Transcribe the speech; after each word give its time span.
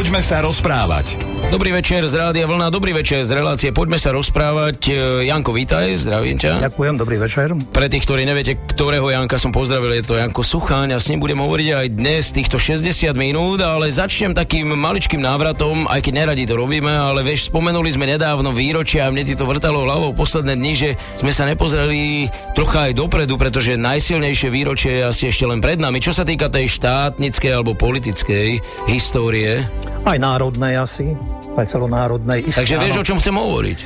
Poďme 0.00 0.24
sa 0.24 0.40
rozprávať. 0.40 1.20
Dobrý 1.52 1.76
večer 1.76 2.00
z 2.08 2.16
Rádia 2.16 2.48
Vlna, 2.48 2.72
dobrý 2.72 2.96
večer 2.96 3.20
z 3.20 3.36
relácie. 3.36 3.68
Poďme 3.68 4.00
sa 4.00 4.16
rozprávať. 4.16 4.78
E, 4.88 5.28
Janko, 5.28 5.52
vítaj, 5.52 5.92
zdravím 6.00 6.40
ťa. 6.40 6.56
Ďakujem, 6.56 6.94
dobrý 6.96 7.20
večer. 7.20 7.52
Pre 7.52 7.84
tých, 7.84 8.08
ktorí 8.08 8.24
neviete, 8.24 8.56
ktorého 8.56 9.04
Janka 9.12 9.36
som 9.36 9.52
pozdravil, 9.52 9.92
je 10.00 10.08
to 10.08 10.16
Janko 10.16 10.40
Sucháň 10.40 10.96
a 10.96 11.02
s 11.02 11.12
ním 11.12 11.20
budem 11.20 11.44
hovoriť 11.44 11.68
aj 11.74 11.86
dnes 11.92 12.32
týchto 12.32 12.56
60 12.56 13.12
minút, 13.12 13.60
ale 13.60 13.92
začnem 13.92 14.32
takým 14.32 14.72
maličkým 14.72 15.20
návratom, 15.20 15.84
aj 15.90 16.00
keď 16.00 16.12
neradi 16.24 16.48
to 16.48 16.56
robíme, 16.56 16.88
ale 16.88 17.20
vieš, 17.20 17.52
spomenuli 17.52 17.92
sme 17.92 18.08
nedávno 18.08 18.56
výročia 18.56 19.04
a 19.04 19.12
mne 19.12 19.28
ti 19.28 19.36
to 19.36 19.44
vrtalo 19.44 19.84
hlavou 19.84 20.16
posledné 20.16 20.56
dni, 20.56 20.72
že 20.72 20.90
sme 21.12 21.34
sa 21.34 21.44
nepozreli 21.44 22.30
trocha 22.56 22.88
aj 22.88 22.96
dopredu, 22.96 23.36
pretože 23.36 23.76
najsilnejšie 23.76 24.48
výročie 24.48 25.02
je 25.02 25.12
asi 25.12 25.28
ešte 25.28 25.44
len 25.50 25.60
pred 25.60 25.76
nami. 25.76 26.00
Čo 26.00 26.14
sa 26.14 26.24
týka 26.24 26.46
tej 26.46 26.72
štátnickej 26.78 27.50
alebo 27.52 27.74
politickej 27.74 28.62
histórie? 28.86 29.66
Aj 30.04 30.16
národnej 30.16 30.80
asi 30.80 31.12
aj 31.58 31.66
celonárodnej. 31.66 32.46
Isté, 32.46 32.62
Takže 32.62 32.76
vieš, 32.78 32.96
o 33.02 33.06
čom 33.06 33.18
chcem 33.18 33.34
hovoriť? 33.34 33.78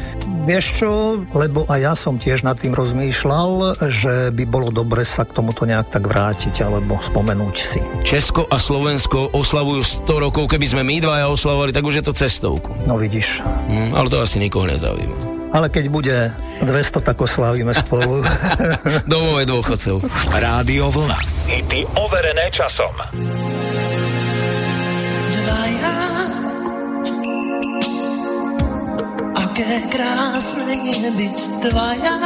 Vieš 0.45 0.65
čo, 0.85 0.91
lebo 1.33 1.65
aj 1.67 1.81
ja 1.81 1.95
som 1.97 2.21
tiež 2.21 2.45
nad 2.45 2.61
tým 2.61 2.77
rozmýšľal, 2.77 3.81
že 3.89 4.29
by 4.31 4.45
bolo 4.45 4.69
dobre 4.69 5.03
sa 5.03 5.25
k 5.25 5.33
tomuto 5.33 5.65
nejak 5.65 5.89
tak 5.89 6.05
vrátiť 6.05 6.69
alebo 6.69 7.01
spomenúť 7.01 7.57
si. 7.57 7.81
Česko 8.05 8.45
a 8.47 8.61
Slovensko 8.61 9.33
oslavujú 9.33 9.81
100 10.05 10.25
rokov, 10.29 10.45
keby 10.53 10.67
sme 10.69 10.83
my 10.85 11.01
dvaja 11.01 11.27
oslavovali, 11.33 11.73
tak 11.73 11.85
už 11.89 12.01
je 12.01 12.05
to 12.05 12.13
cestovku. 12.13 12.69
No 12.85 13.01
vidíš. 13.01 13.41
Hm, 13.43 13.97
ale 13.97 14.07
to 14.13 14.21
asi 14.21 14.37
nikoho 14.37 14.69
nezaujíma. 14.69 15.49
Ale 15.55 15.71
keď 15.71 15.85
bude 15.87 16.17
200, 16.67 16.99
tak 16.99 17.15
oslavíme 17.15 17.71
spolu. 17.71 18.27
Domové 19.13 19.47
dôchodcov. 19.47 20.03
Rádio 20.35 20.91
Vlna. 20.91 21.19
Hity 21.47 21.87
overené 21.95 22.51
časom. 22.51 22.91
Aké 29.55 29.87
krásne 29.87 30.75
je 30.83 31.11
byť 31.15 31.39
dvaja. 31.63 32.19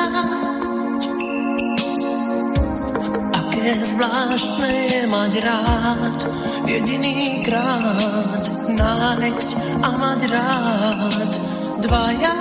Aké 3.36 3.68
zvláštne 3.84 4.72
je 4.72 5.02
mať 5.12 5.32
rád, 5.44 6.20
jediný 6.64 7.44
krát 7.44 8.48
nájsť 8.72 9.50
a 9.84 9.88
mať 10.00 10.20
rád 10.32 11.32
dvaja. 11.84 12.34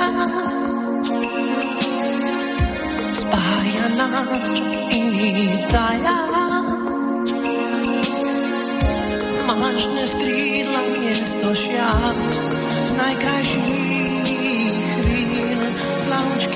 Spája 3.12 3.86
nás, 4.00 4.48
iný 4.88 5.68
taja. 5.68 6.20
Máš 9.52 9.84
dnes 9.92 10.12
krídla 10.16 10.82
miesto 10.96 11.50
šiat 11.52 12.20
z 12.88 12.92
najkrajších 12.96 14.07
slouch 15.98 16.47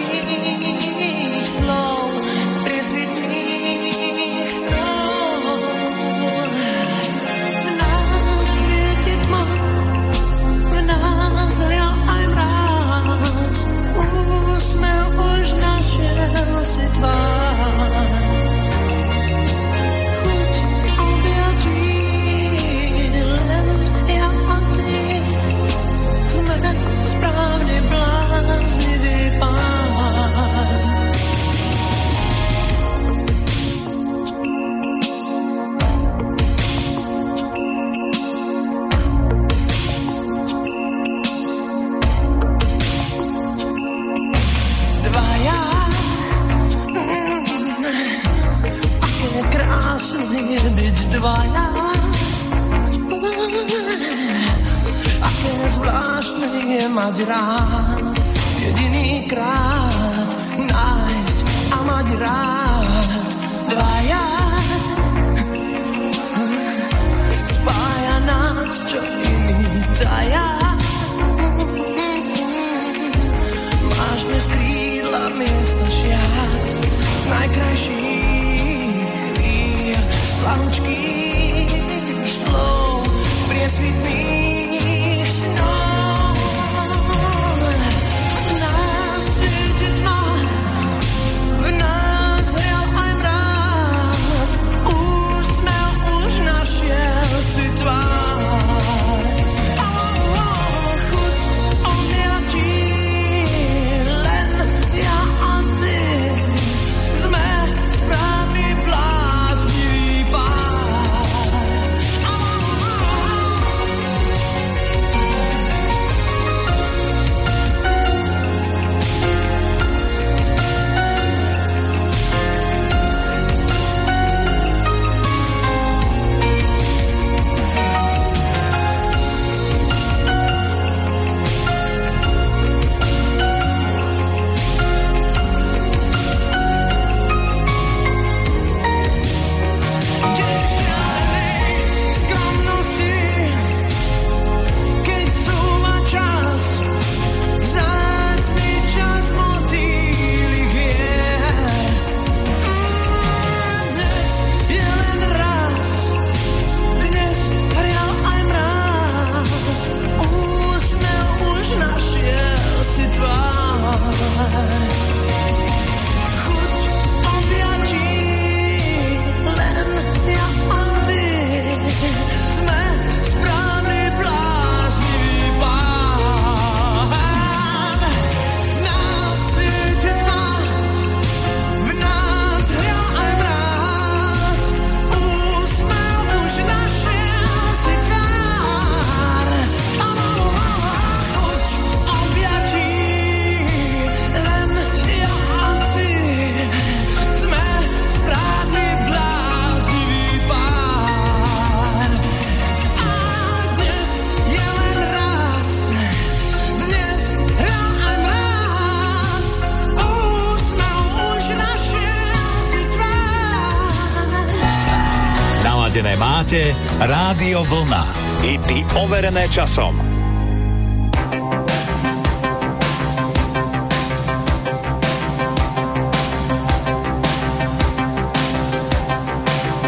Počúvate 216.51 216.75
Rádio 216.99 217.63
Vlna. 217.63 218.03
Hity 218.43 218.83
overené 218.99 219.47
časom. 219.47 219.95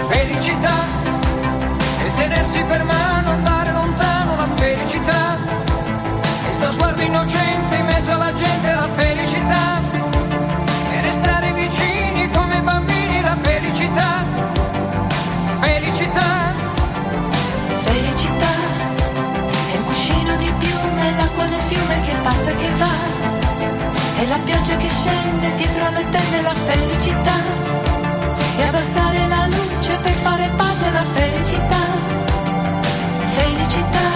felicità 0.07 0.87
e 1.99 2.15
tenersi 2.15 2.63
per 2.63 2.83
mano, 2.87 3.31
andare 3.31 3.71
lontano 3.73 4.35
la 4.37 4.47
felicità. 4.55 5.35
Il 6.47 6.59
tuo 6.63 6.71
sguardo 6.71 7.01
innocente 7.01 7.75
in 7.75 7.85
mezzo 7.91 8.11
alla 8.13 8.31
gente 8.31 8.71
la 8.71 8.87
felicità. 8.95 9.81
E 10.95 11.01
restare 11.01 11.51
vicini 11.51 12.31
come 12.31 12.61
bambini 12.61 13.19
la 13.19 13.35
felicità. 13.43 14.23
Felicità. 15.59 16.32
Passa 22.23 22.55
che 22.55 22.69
va. 22.77 22.95
E 24.17 24.27
la 24.27 24.39
pioggia 24.39 24.75
che 24.77 24.89
scende 24.89 25.53
dietro 25.55 25.85
alle 25.85 26.09
tende 26.09 26.41
la 26.41 26.53
felicità. 26.53 27.35
E 28.57 28.63
abbassare 28.63 29.27
la 29.27 29.47
luce 29.47 29.97
per 30.01 30.13
fare 30.13 30.49
pace 30.55 30.87
alla. 30.87 31.03
Felicità. 31.13 31.81
Felicità. 33.35 34.12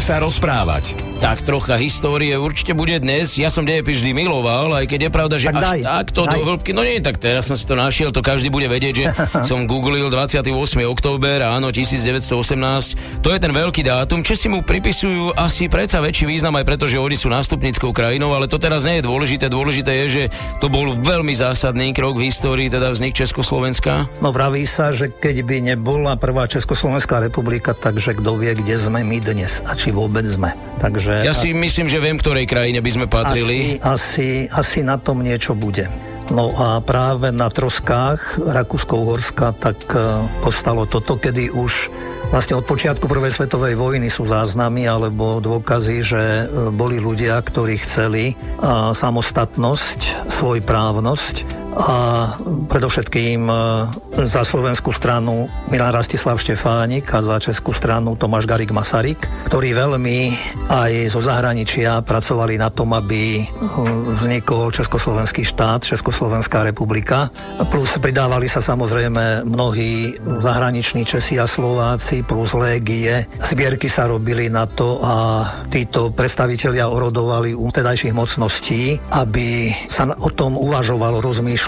Sa 0.00 0.16
rozprávať. 0.16 1.09
Tak 1.20 1.44
trocha 1.44 1.76
histórie 1.76 2.32
určite 2.40 2.72
bude 2.72 2.96
dnes. 2.96 3.36
Ja 3.36 3.52
som 3.52 3.68
dejepis 3.68 4.00
vždy 4.00 4.16
miloval, 4.16 4.72
aj 4.72 4.88
keď 4.88 5.00
je 5.04 5.10
pravda, 5.12 5.36
že 5.36 5.52
Tak 5.52 5.60
až 5.60 5.62
daj, 5.62 5.80
takto 5.84 6.20
do 6.24 6.32
daj. 6.32 6.40
hĺbky. 6.48 6.70
No 6.72 6.80
nie, 6.80 6.96
tak 7.04 7.20
teraz 7.20 7.44
som 7.44 7.60
si 7.60 7.68
to 7.68 7.76
našiel, 7.76 8.08
to 8.08 8.24
každý 8.24 8.48
bude 8.48 8.64
vedieť, 8.64 8.94
že 8.96 9.04
som 9.52 9.68
googlil 9.68 10.08
28. 10.08 10.48
október, 10.88 11.44
áno, 11.44 11.68
1918. 11.68 13.20
To 13.20 13.28
je 13.36 13.38
ten 13.38 13.52
veľký 13.52 13.84
dátum. 13.84 14.24
Česi 14.24 14.48
mu 14.48 14.64
pripisujú 14.64 15.36
asi 15.36 15.68
predsa 15.68 16.00
väčší 16.00 16.24
význam 16.24 16.56
aj 16.56 16.64
preto, 16.64 16.88
že 16.88 16.96
oni 16.96 17.20
sú 17.20 17.28
nástupnickou 17.28 17.92
krajinou, 17.92 18.32
ale 18.32 18.48
to 18.48 18.56
teraz 18.56 18.88
nie 18.88 19.04
je 19.04 19.04
dôležité. 19.04 19.52
Dôležité 19.52 19.92
je, 20.00 20.06
že 20.08 20.22
to 20.56 20.72
bol 20.72 20.96
veľmi 20.96 21.36
zásadný 21.36 21.92
krok 21.92 22.16
v 22.16 22.32
histórii, 22.32 22.72
teda 22.72 22.88
vznik 22.96 23.12
Československa. 23.12 24.08
No 24.24 24.32
vraví 24.32 24.64
sa, 24.64 24.88
že 24.88 25.12
keď 25.12 25.44
by 25.44 25.56
nebola 25.76 26.16
prvá 26.16 26.48
Československá 26.48 27.20
republika, 27.20 27.76
takže 27.76 28.16
kto 28.16 28.40
vie, 28.40 28.56
kde 28.56 28.80
sme 28.80 29.04
my 29.04 29.20
dnes 29.20 29.60
a 29.68 29.76
či 29.76 29.92
vôbec 29.92 30.24
sme. 30.24 30.56
Takže 30.80 31.09
Ja 31.10 31.34
si 31.34 31.50
myslím, 31.50 31.90
že 31.90 31.98
viem, 31.98 32.16
ktorej 32.16 32.46
krajine 32.46 32.78
by 32.78 32.90
sme 32.90 33.06
patrili. 33.10 33.82
Asi, 33.82 34.46
asi, 34.46 34.78
asi 34.78 34.78
na 34.86 34.96
tom 34.96 35.20
niečo 35.20 35.58
bude. 35.58 35.90
No 36.30 36.54
a 36.54 36.78
práve 36.78 37.34
na 37.34 37.50
troskách 37.50 38.38
Rakúsko-Uhorska 38.38 39.50
tak 39.58 39.82
e, 39.90 39.98
postalo 40.46 40.86
toto, 40.86 41.18
kedy 41.18 41.50
už 41.50 41.90
vlastne 42.30 42.54
od 42.54 42.62
počiatku 42.62 43.10
Prvej 43.10 43.34
svetovej 43.34 43.74
vojny 43.74 44.06
sú 44.06 44.30
záznamy 44.30 44.86
alebo 44.86 45.42
dôkazy, 45.42 45.96
že 46.06 46.22
e, 46.22 46.44
boli 46.70 47.02
ľudia, 47.02 47.34
ktorí 47.42 47.82
chceli 47.82 48.38
a, 48.62 48.94
samostatnosť, 48.94 50.30
svojprávnosť 50.30 51.60
a 51.76 52.26
predovšetkým 52.66 53.46
e, 53.46 53.54
za 54.26 54.42
slovenskú 54.42 54.90
stranu 54.90 55.46
Milan 55.70 55.94
Rastislav 55.94 56.42
Štefánik 56.42 57.06
a 57.14 57.22
za 57.22 57.38
českú 57.38 57.70
stranu 57.70 58.18
Tomáš 58.18 58.50
Garik 58.50 58.74
Masaryk, 58.74 59.22
ktorí 59.46 59.74
veľmi 59.74 60.18
aj 60.66 60.92
zo 61.14 61.22
zahraničia 61.22 62.02
pracovali 62.02 62.58
na 62.58 62.74
tom, 62.74 62.90
aby 62.94 63.42
e, 63.42 63.44
vznikol 64.18 64.74
Československý 64.74 65.46
štát, 65.46 65.86
Československá 65.86 66.66
republika. 66.66 67.30
Plus 67.70 67.98
pridávali 68.02 68.50
sa 68.50 68.58
samozrejme 68.58 69.46
mnohí 69.46 70.18
zahraniční 70.42 71.06
Česi 71.06 71.38
a 71.38 71.46
Slováci, 71.46 72.26
plus 72.26 72.54
légie. 72.58 73.30
Zbierky 73.38 73.86
sa 73.86 74.10
robili 74.10 74.50
na 74.50 74.66
to 74.66 74.98
a 75.02 75.46
títo 75.70 76.10
predstavitelia 76.10 76.90
orodovali 76.90 77.54
u 77.54 77.70
tedajších 77.70 78.14
mocností, 78.14 78.98
aby 79.14 79.70
sa 79.86 80.10
o 80.18 80.30
tom 80.34 80.58
uvažovalo, 80.58 81.22
rozmýšľalo 81.22 81.59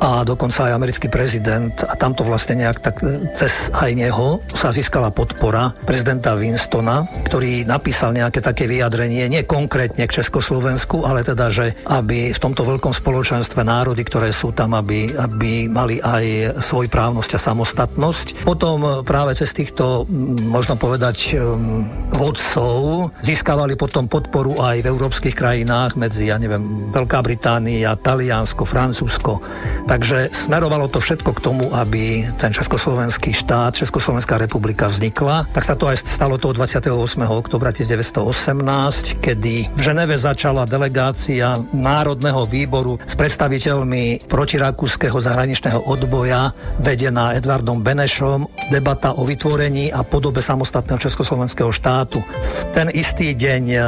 a 0.00 0.26
dokonca 0.26 0.66
aj 0.66 0.74
americký 0.74 1.06
prezident 1.06 1.70
a 1.86 1.94
tamto 1.94 2.26
vlastne 2.26 2.58
nejak 2.58 2.78
tak 2.82 2.98
e, 3.04 3.30
cez 3.36 3.70
aj 3.70 3.94
neho 3.94 4.42
sa 4.50 4.74
získala 4.74 5.14
podpora 5.14 5.70
prezidenta 5.86 6.34
Winstona, 6.34 7.06
ktorý 7.28 7.62
napísal 7.68 8.16
nejaké 8.16 8.42
také 8.42 8.66
vyjadrenie, 8.66 9.30
nie 9.30 9.46
konkrétne 9.46 10.02
k 10.08 10.16
Československu, 10.18 11.04
ale 11.04 11.22
teda, 11.22 11.52
že 11.52 11.76
aby 11.86 12.32
v 12.32 12.42
tomto 12.42 12.66
veľkom 12.66 12.90
spoločenstve 12.90 13.62
národy, 13.62 14.02
ktoré 14.02 14.32
sú 14.34 14.50
tam, 14.56 14.74
aby, 14.74 15.14
aby 15.14 15.70
mali 15.70 16.00
aj 16.00 16.58
svojprávnosť 16.58 17.30
a 17.36 17.40
samostatnosť. 17.40 18.26
Potom 18.42 18.82
e, 18.82 18.90
práve 19.04 19.36
cez 19.36 19.52
týchto, 19.52 20.08
možno 20.48 20.80
povedať, 20.80 21.36
um, 21.36 21.84
vodcov 22.16 23.12
získavali 23.20 23.76
potom 23.76 24.08
podporu 24.08 24.56
aj 24.58 24.80
v 24.80 24.90
európskych 24.90 25.36
krajinách 25.36 26.00
medzi, 26.00 26.32
ja 26.32 26.40
neviem, 26.40 26.88
Veľká 26.88 27.20
Británia, 27.20 27.92
Taliansko, 28.00 28.64
Francúzsko, 28.64 29.19
Rakúsko. 29.20 29.44
Takže 29.84 30.32
smerovalo 30.32 30.88
to 30.88 31.02
všetko 31.02 31.36
k 31.36 31.44
tomu, 31.44 31.68
aby 31.76 32.24
ten 32.40 32.54
Československý 32.54 33.36
štát, 33.36 33.76
Československá 33.76 34.40
republika 34.40 34.88
vznikla. 34.88 35.50
Tak 35.52 35.64
sa 35.66 35.74
to 35.76 35.90
aj 35.90 36.06
stalo 36.08 36.40
toho 36.40 36.56
28. 36.56 36.88
oktobra 37.28 37.74
1918, 37.74 39.20
kedy 39.20 39.54
v 39.68 39.80
Ženeve 39.80 40.16
začala 40.16 40.64
delegácia 40.64 41.58
Národného 41.74 42.46
výboru 42.48 42.96
s 43.02 43.12
predstaviteľmi 43.18 44.30
protirakúskeho 44.30 45.18
zahraničného 45.20 45.84
odboja 45.90 46.54
vedená 46.80 47.36
Edvardom 47.36 47.82
Benešom, 47.84 48.46
debata 48.72 49.18
o 49.18 49.26
vytvorení 49.26 49.90
a 49.90 50.06
podobe 50.06 50.40
samostatného 50.40 51.02
Československého 51.02 51.68
štátu. 51.74 52.22
V 52.22 52.62
ten 52.72 52.88
istý 52.94 53.34
deň 53.34 53.62
eh, 53.74 53.82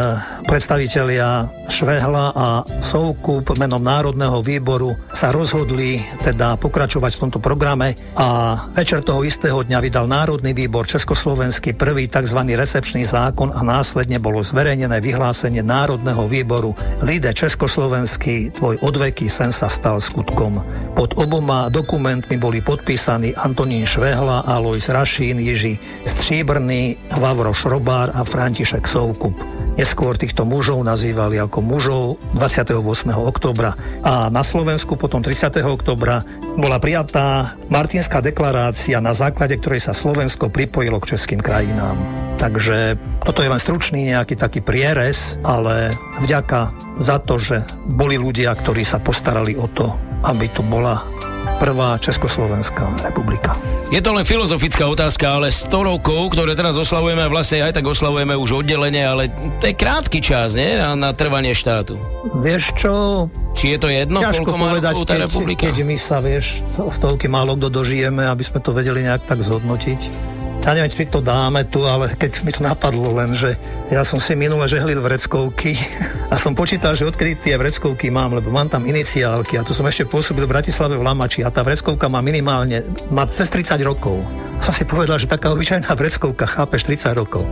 predstavitelia 0.45 1.47
Švehla 1.73 2.37
a 2.37 2.47
Soukup 2.83 3.55
menom 3.55 3.81
Národného 3.81 4.43
výboru 4.43 4.93
sa 5.23 5.31
rozhodli 5.31 6.02
teda 6.19 6.59
pokračovať 6.59 7.14
v 7.14 7.23
tomto 7.23 7.38
programe 7.38 7.95
a 8.19 8.59
večer 8.75 9.07
toho 9.07 9.23
istého 9.23 9.62
dňa 9.62 9.79
vydal 9.79 10.11
Národný 10.11 10.50
výbor 10.50 10.83
Československý 10.83 11.79
prvý 11.79 12.11
tzv. 12.11 12.43
recepčný 12.43 13.07
zákon 13.07 13.55
a 13.55 13.62
následne 13.62 14.19
bolo 14.19 14.43
zverejnené 14.43 14.99
vyhlásenie 14.99 15.62
Národného 15.62 16.26
výboru 16.26 16.75
Lide 17.07 17.31
Československý, 17.38 18.50
tvoj 18.50 18.83
odveký 18.83 19.31
sen 19.31 19.55
sa 19.55 19.71
stal 19.71 20.02
skutkom. 20.02 20.59
Pod 20.99 21.14
oboma 21.14 21.71
dokumentmi 21.71 22.43
boli 22.43 22.59
podpísaní 22.59 23.38
Antonín 23.38 23.87
Švehla, 23.87 24.43
Alois 24.43 24.91
Rašín, 24.91 25.38
Jiži 25.38 25.79
Stříbrný, 26.02 27.14
Vavro 27.14 27.55
Šrobár 27.55 28.11
a 28.11 28.26
František 28.26 28.91
Soukup. 28.91 29.38
Neskôr 29.73 30.21
týchto 30.21 30.45
mužov 30.45 30.85
nazývali 30.85 31.41
ako 31.41 31.64
mužov 31.64 32.05
28. 32.37 32.76
oktobra. 33.17 33.73
A 34.05 34.29
na 34.29 34.45
Slovensku 34.45 35.00
potom 35.00 35.25
30. 35.25 35.64
oktobra 35.64 36.21
bola 36.61 36.76
prijatá 36.76 37.57
Martinská 37.73 38.21
deklarácia, 38.21 39.00
na 39.00 39.17
základe 39.17 39.57
ktorej 39.57 39.81
sa 39.81 39.97
Slovensko 39.97 40.52
pripojilo 40.52 41.00
k 41.00 41.17
českým 41.17 41.41
krajinám. 41.41 41.97
Takže 42.37 43.00
toto 43.25 43.41
je 43.41 43.49
len 43.49 43.62
stručný 43.62 44.12
nejaký 44.12 44.37
taký 44.37 44.61
prierez, 44.61 45.41
ale 45.41 45.97
vďaka 46.21 46.76
za 47.00 47.17
to, 47.25 47.41
že 47.41 47.64
boli 47.88 48.21
ľudia, 48.21 48.52
ktorí 48.52 48.85
sa 48.85 49.00
postarali 49.00 49.57
o 49.57 49.71
to, 49.73 49.88
aby 50.29 50.52
tu 50.52 50.61
bola 50.61 51.00
prvá 51.62 51.95
Československá 51.95 52.90
republika. 53.07 53.54
Je 53.95 54.02
to 54.02 54.11
len 54.11 54.26
filozofická 54.26 54.83
otázka, 54.90 55.38
ale 55.38 55.54
100 55.54 55.71
rokov, 55.71 56.35
ktoré 56.35 56.59
teraz 56.59 56.75
oslavujeme, 56.75 57.23
vlastne 57.31 57.62
aj 57.62 57.78
tak 57.78 57.87
oslavujeme 57.87 58.35
už 58.35 58.66
oddelenie, 58.66 59.07
ale 59.07 59.31
to 59.62 59.71
je 59.71 59.75
krátky 59.78 60.19
čas, 60.19 60.59
nie? 60.59 60.75
Na, 60.75 60.99
na 60.99 61.14
trvanie 61.14 61.54
štátu. 61.54 62.02
Vieš 62.42 62.75
čo? 62.75 62.95
Či 63.54 63.76
je 63.76 63.78
to 63.78 63.88
jedno, 63.95 64.19
Ťažko 64.19 64.42
koľko 64.42 64.59
má 64.59 64.66
povedať, 64.75 64.92
rokov 64.99 65.07
tá 65.07 65.14
keď, 65.14 65.23
republika? 65.23 65.62
keď 65.71 65.76
my 65.87 65.97
sa, 66.00 66.19
vieš, 66.19 66.66
stovky 66.75 67.31
málo 67.31 67.54
kto 67.54 67.69
dožijeme, 67.71 68.26
aby 68.26 68.42
sme 68.42 68.59
to 68.59 68.75
vedeli 68.75 69.07
nejak 69.07 69.23
tak 69.23 69.38
zhodnotiť. 69.47 70.32
Ja 70.62 70.78
neviem, 70.78 70.95
či 70.95 71.11
to 71.11 71.19
dáme 71.19 71.66
tu, 71.66 71.83
ale 71.83 72.14
keď 72.14 72.47
mi 72.47 72.54
to 72.54 72.62
napadlo 72.62 73.11
len, 73.19 73.35
že 73.35 73.59
ja 73.90 74.07
som 74.07 74.23
si 74.23 74.38
minule 74.38 74.62
žehlil 74.71 75.02
vreckovky 75.02 75.75
a 76.31 76.38
som 76.38 76.54
počítal, 76.54 76.95
že 76.95 77.02
odkedy 77.02 77.35
tie 77.42 77.59
vreckovky 77.59 78.14
mám, 78.14 78.38
lebo 78.38 78.54
mám 78.54 78.71
tam 78.71 78.87
iniciálky 78.87 79.59
a 79.59 79.66
tu 79.66 79.75
som 79.75 79.83
ešte 79.90 80.07
pôsobil 80.07 80.47
v 80.47 80.54
Bratislave 80.54 80.95
v 80.95 81.02
Lamači 81.02 81.42
a 81.42 81.50
tá 81.50 81.66
vreckovka 81.66 82.07
má 82.07 82.23
minimálne, 82.23 82.87
má 83.11 83.26
cez 83.26 83.50
30 83.50 83.75
rokov. 83.83 84.23
Som 84.62 84.71
si 84.71 84.87
povedal, 84.87 85.19
že 85.19 85.26
taká 85.26 85.50
obyčajná 85.50 85.90
vreckovka, 85.99 86.47
chápeš, 86.47 86.87
30 86.87 87.19
rokov. 87.19 87.42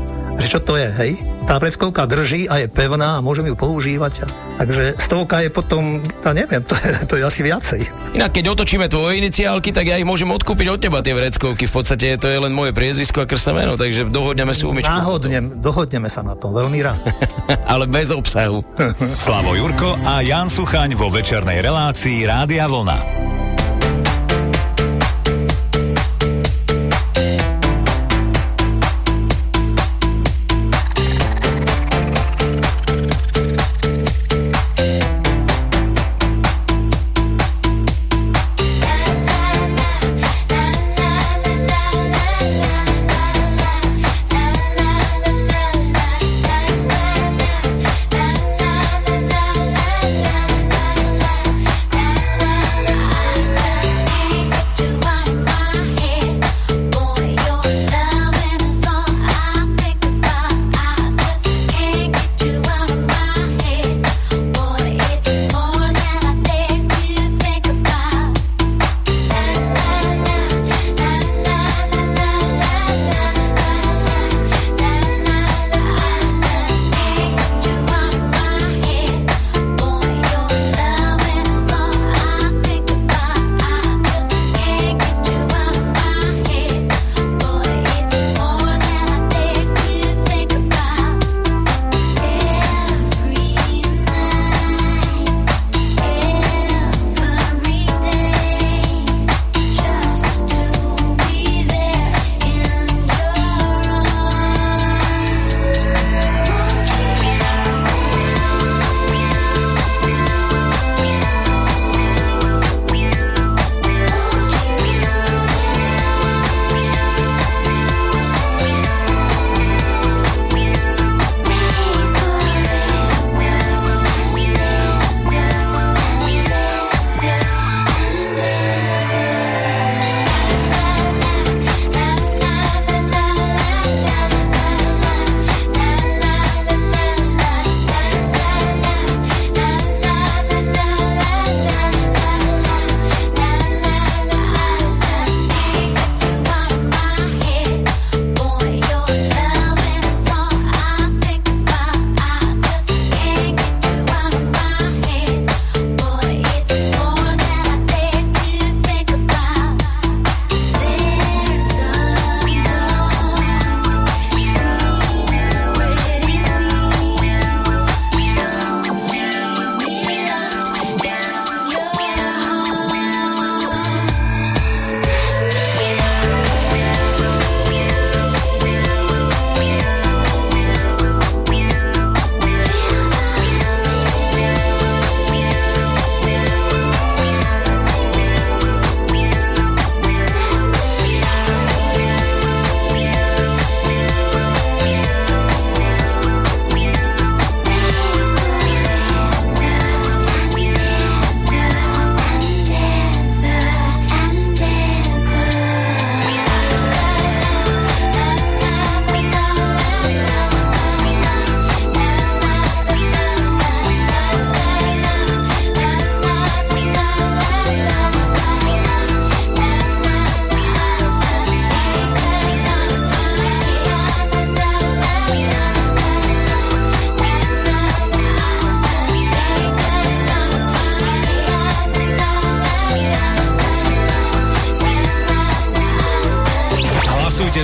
Že 0.40 0.48
čo 0.56 0.60
to 0.64 0.74
je, 0.80 0.88
hej? 0.88 1.12
Tá 1.44 1.60
vreckovka 1.60 2.08
drží 2.08 2.48
a 2.48 2.64
je 2.64 2.66
pevná 2.72 3.20
a 3.20 3.24
môžem 3.24 3.44
ju 3.52 3.52
používať. 3.52 4.24
A, 4.24 4.26
takže 4.64 4.96
stovka 4.96 5.44
je 5.44 5.52
potom, 5.52 6.00
ja 6.00 6.32
neviem, 6.32 6.64
to 6.70 6.72
je, 6.80 6.90
to 7.04 7.14
je 7.20 7.22
asi 7.28 7.40
viacej. 7.44 7.80
Inak 8.16 8.32
keď 8.32 8.56
otočíme 8.56 8.88
tvoje 8.88 9.20
iniciálky, 9.20 9.68
tak 9.70 9.92
ja 9.92 10.00
ich 10.00 10.08
môžem 10.08 10.32
odkúpiť 10.32 10.66
od 10.72 10.80
teba 10.80 11.04
tie 11.04 11.12
vreckovky. 11.12 11.68
V 11.68 11.74
podstate 11.76 12.16
to 12.16 12.32
je 12.32 12.38
len 12.40 12.56
moje 12.56 12.72
priezvisko 12.72 13.20
a 13.20 13.28
krstné 13.28 13.52
meno, 13.52 13.76
takže 13.76 14.08
dohodneme 14.08 14.56
si 14.56 14.64
umičku. 14.64 14.88
Náhodne, 14.88 15.60
dohodneme 15.60 16.08
sa 16.08 16.24
na 16.24 16.32
tom, 16.32 16.56
veľmi 16.56 16.80
rád. 16.80 17.04
ale 17.72 17.84
bez 17.84 18.08
obsahu. 18.08 18.64
Slavo 18.96 19.52
Jurko 19.52 20.00
a 20.08 20.24
Jan 20.24 20.48
Suchaň 20.48 20.96
vo 20.96 21.12
večernej 21.12 21.60
relácii 21.60 22.24
Rádia 22.24 22.64
Vlna. 22.64 23.39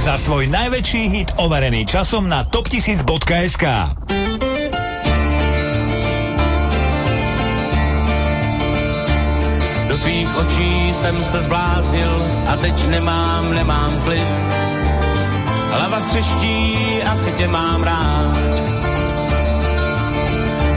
Za 0.01 0.21
svoj 0.21 0.53
najväčší 0.53 1.03
hit 1.09 1.29
overený 1.41 1.89
časom 1.89 2.29
na 2.29 2.45
top1000.sk. 2.45 3.65
Do 9.89 9.97
tvých 9.99 10.31
očí 10.37 10.73
jsem 10.93 11.25
se 11.25 11.43
zbláznil 11.43 12.13
a 12.47 12.57
teď 12.57 12.89
nemám, 12.89 13.55
nemám 13.55 13.93
klid. 14.05 14.35
Hlava 15.73 16.01
třeští, 16.01 16.77
asi 17.03 17.33
tě 17.33 17.49
mám 17.49 17.83
rád. 17.83 18.37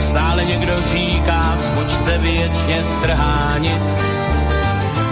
Stále 0.00 0.44
někdo 0.44 0.72
říká, 0.92 1.56
vzbuď 1.58 1.90
se 1.92 2.18
věčně 2.18 2.78
trhánit. 3.00 3.84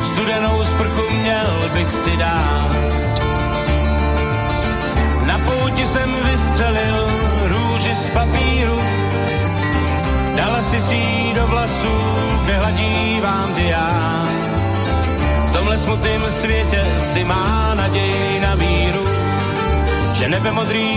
Studenou 0.02 0.64
sprchu 0.64 1.02
měl 1.22 1.70
bych 1.74 1.92
si 1.92 2.16
dát. 2.16 2.68
Z 7.98 8.10
papíru, 8.10 8.78
dala 10.36 10.62
si 10.62 10.80
si 10.80 11.34
do 11.34 11.46
vlasů, 11.46 11.96
kde 12.44 12.58
ty 13.54 13.68
já. 13.68 14.22
V 15.46 15.50
tomhle 15.50 15.78
smutném 15.78 16.30
světě 16.30 16.84
si 16.98 17.24
má 17.24 17.74
naději 17.74 18.40
na 18.40 18.54
víru, 18.54 19.04
že 20.12 20.28
nebe 20.28 20.52
modrý 20.52 20.88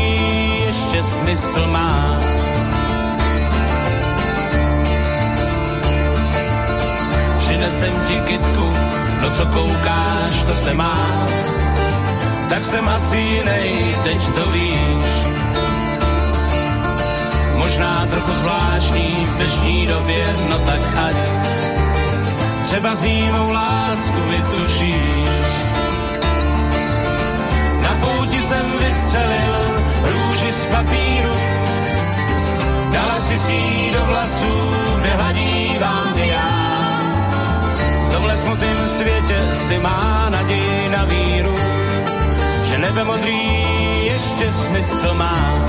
ještě 0.67 1.03
smysl 1.03 1.67
má. 1.67 2.19
Přinesem 7.39 7.93
ti 8.07 8.19
kytku, 8.25 8.71
no 9.21 9.29
co 9.29 9.45
koukáš, 9.45 10.43
to 10.47 10.55
se 10.55 10.73
má. 10.73 11.25
Tak 12.49 12.65
jsem 12.65 12.89
asi 12.89 13.17
jinej, 13.17 13.95
teď 14.03 14.27
to 14.27 14.51
víš. 14.51 15.10
Možná 17.71 18.05
trochu 18.05 18.31
zvláštní 18.39 19.27
v 19.31 19.35
dnešní 19.35 19.87
době, 19.87 20.25
no 20.49 20.59
tak 20.59 20.79
ať. 21.07 21.15
Třeba 22.63 22.95
s 22.95 23.03
mou 23.31 23.51
lásku 23.51 24.21
vytušíš. 24.29 25.55
Na 27.81 27.89
pouti 28.01 28.43
jsem 28.43 28.65
vystřelil 28.79 29.55
růži 30.03 30.53
z 30.53 30.65
papíru. 30.65 31.35
Dala 32.91 33.19
si 33.19 33.39
si 33.39 33.91
do 33.93 34.05
vlasů, 34.05 34.73
kde 34.99 35.09
hladí 35.09 35.77
vám 35.79 36.13
ty 36.13 36.27
já. 36.27 36.51
V 38.05 38.09
tomhle 38.13 38.37
smutném 38.37 38.87
světě 38.87 39.37
si 39.53 39.79
má 39.79 40.27
naději 40.29 40.89
na 40.89 41.05
víru, 41.05 41.55
že 42.63 42.77
nebe 42.77 43.03
modrý 43.03 43.63
ještě 44.03 44.53
smysl 44.53 45.13
má. 45.13 45.61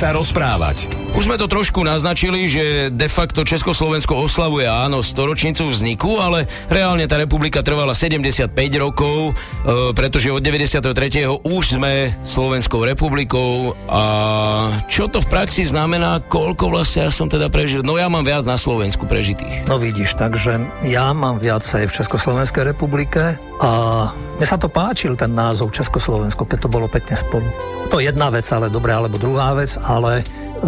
Sa 0.00 0.16
rozprávať. 0.16 0.88
Už 1.12 1.28
sme 1.28 1.36
to 1.36 1.44
trošku 1.44 1.84
naznačili, 1.84 2.48
že 2.48 2.88
de 2.88 3.04
facto 3.04 3.44
Československo 3.44 4.16
oslavuje 4.16 4.64
áno 4.64 5.04
storočnicu 5.04 5.68
vzniku, 5.68 6.16
ale 6.16 6.48
reálne 6.72 7.04
tá 7.04 7.20
republika 7.20 7.60
trvala 7.60 7.92
75 7.92 8.48
rokov, 8.80 9.36
e, 9.36 9.92
pretože 9.92 10.32
od 10.32 10.40
93. 10.40 11.28
už 11.44 11.76
sme 11.76 12.16
Slovenskou 12.24 12.80
republikou 12.80 13.76
a 13.92 14.02
čo 14.88 15.04
to 15.04 15.20
v 15.20 15.28
praxi 15.28 15.68
znamená, 15.68 16.24
koľko 16.24 16.72
vlastne 16.72 17.04
ja 17.04 17.12
som 17.12 17.28
teda 17.28 17.52
prežil? 17.52 17.84
No 17.84 18.00
ja 18.00 18.08
mám 18.08 18.24
viac 18.24 18.48
na 18.48 18.56
Slovensku 18.56 19.04
prežitých. 19.04 19.68
No 19.68 19.76
vidíš, 19.76 20.16
takže 20.16 20.64
ja 20.88 21.12
mám 21.12 21.44
viacej 21.44 21.84
v 21.84 21.92
Československej 21.92 22.72
republike 22.72 23.36
a 23.60 23.70
mne 24.40 24.46
sa 24.48 24.56
to 24.56 24.72
páčil 24.72 25.12
ten 25.20 25.36
názov 25.36 25.76
Československo, 25.76 26.48
keď 26.48 26.64
to 26.64 26.72
bolo 26.72 26.88
pekne 26.88 27.12
spolu. 27.12 27.44
To 27.90 27.98
je 27.98 28.06
jedna 28.06 28.30
vec, 28.30 28.46
ale 28.54 28.70
dobré, 28.70 28.94
alebo 28.94 29.18
druhá 29.18 29.50
vec, 29.58 29.74
ale 29.82 30.22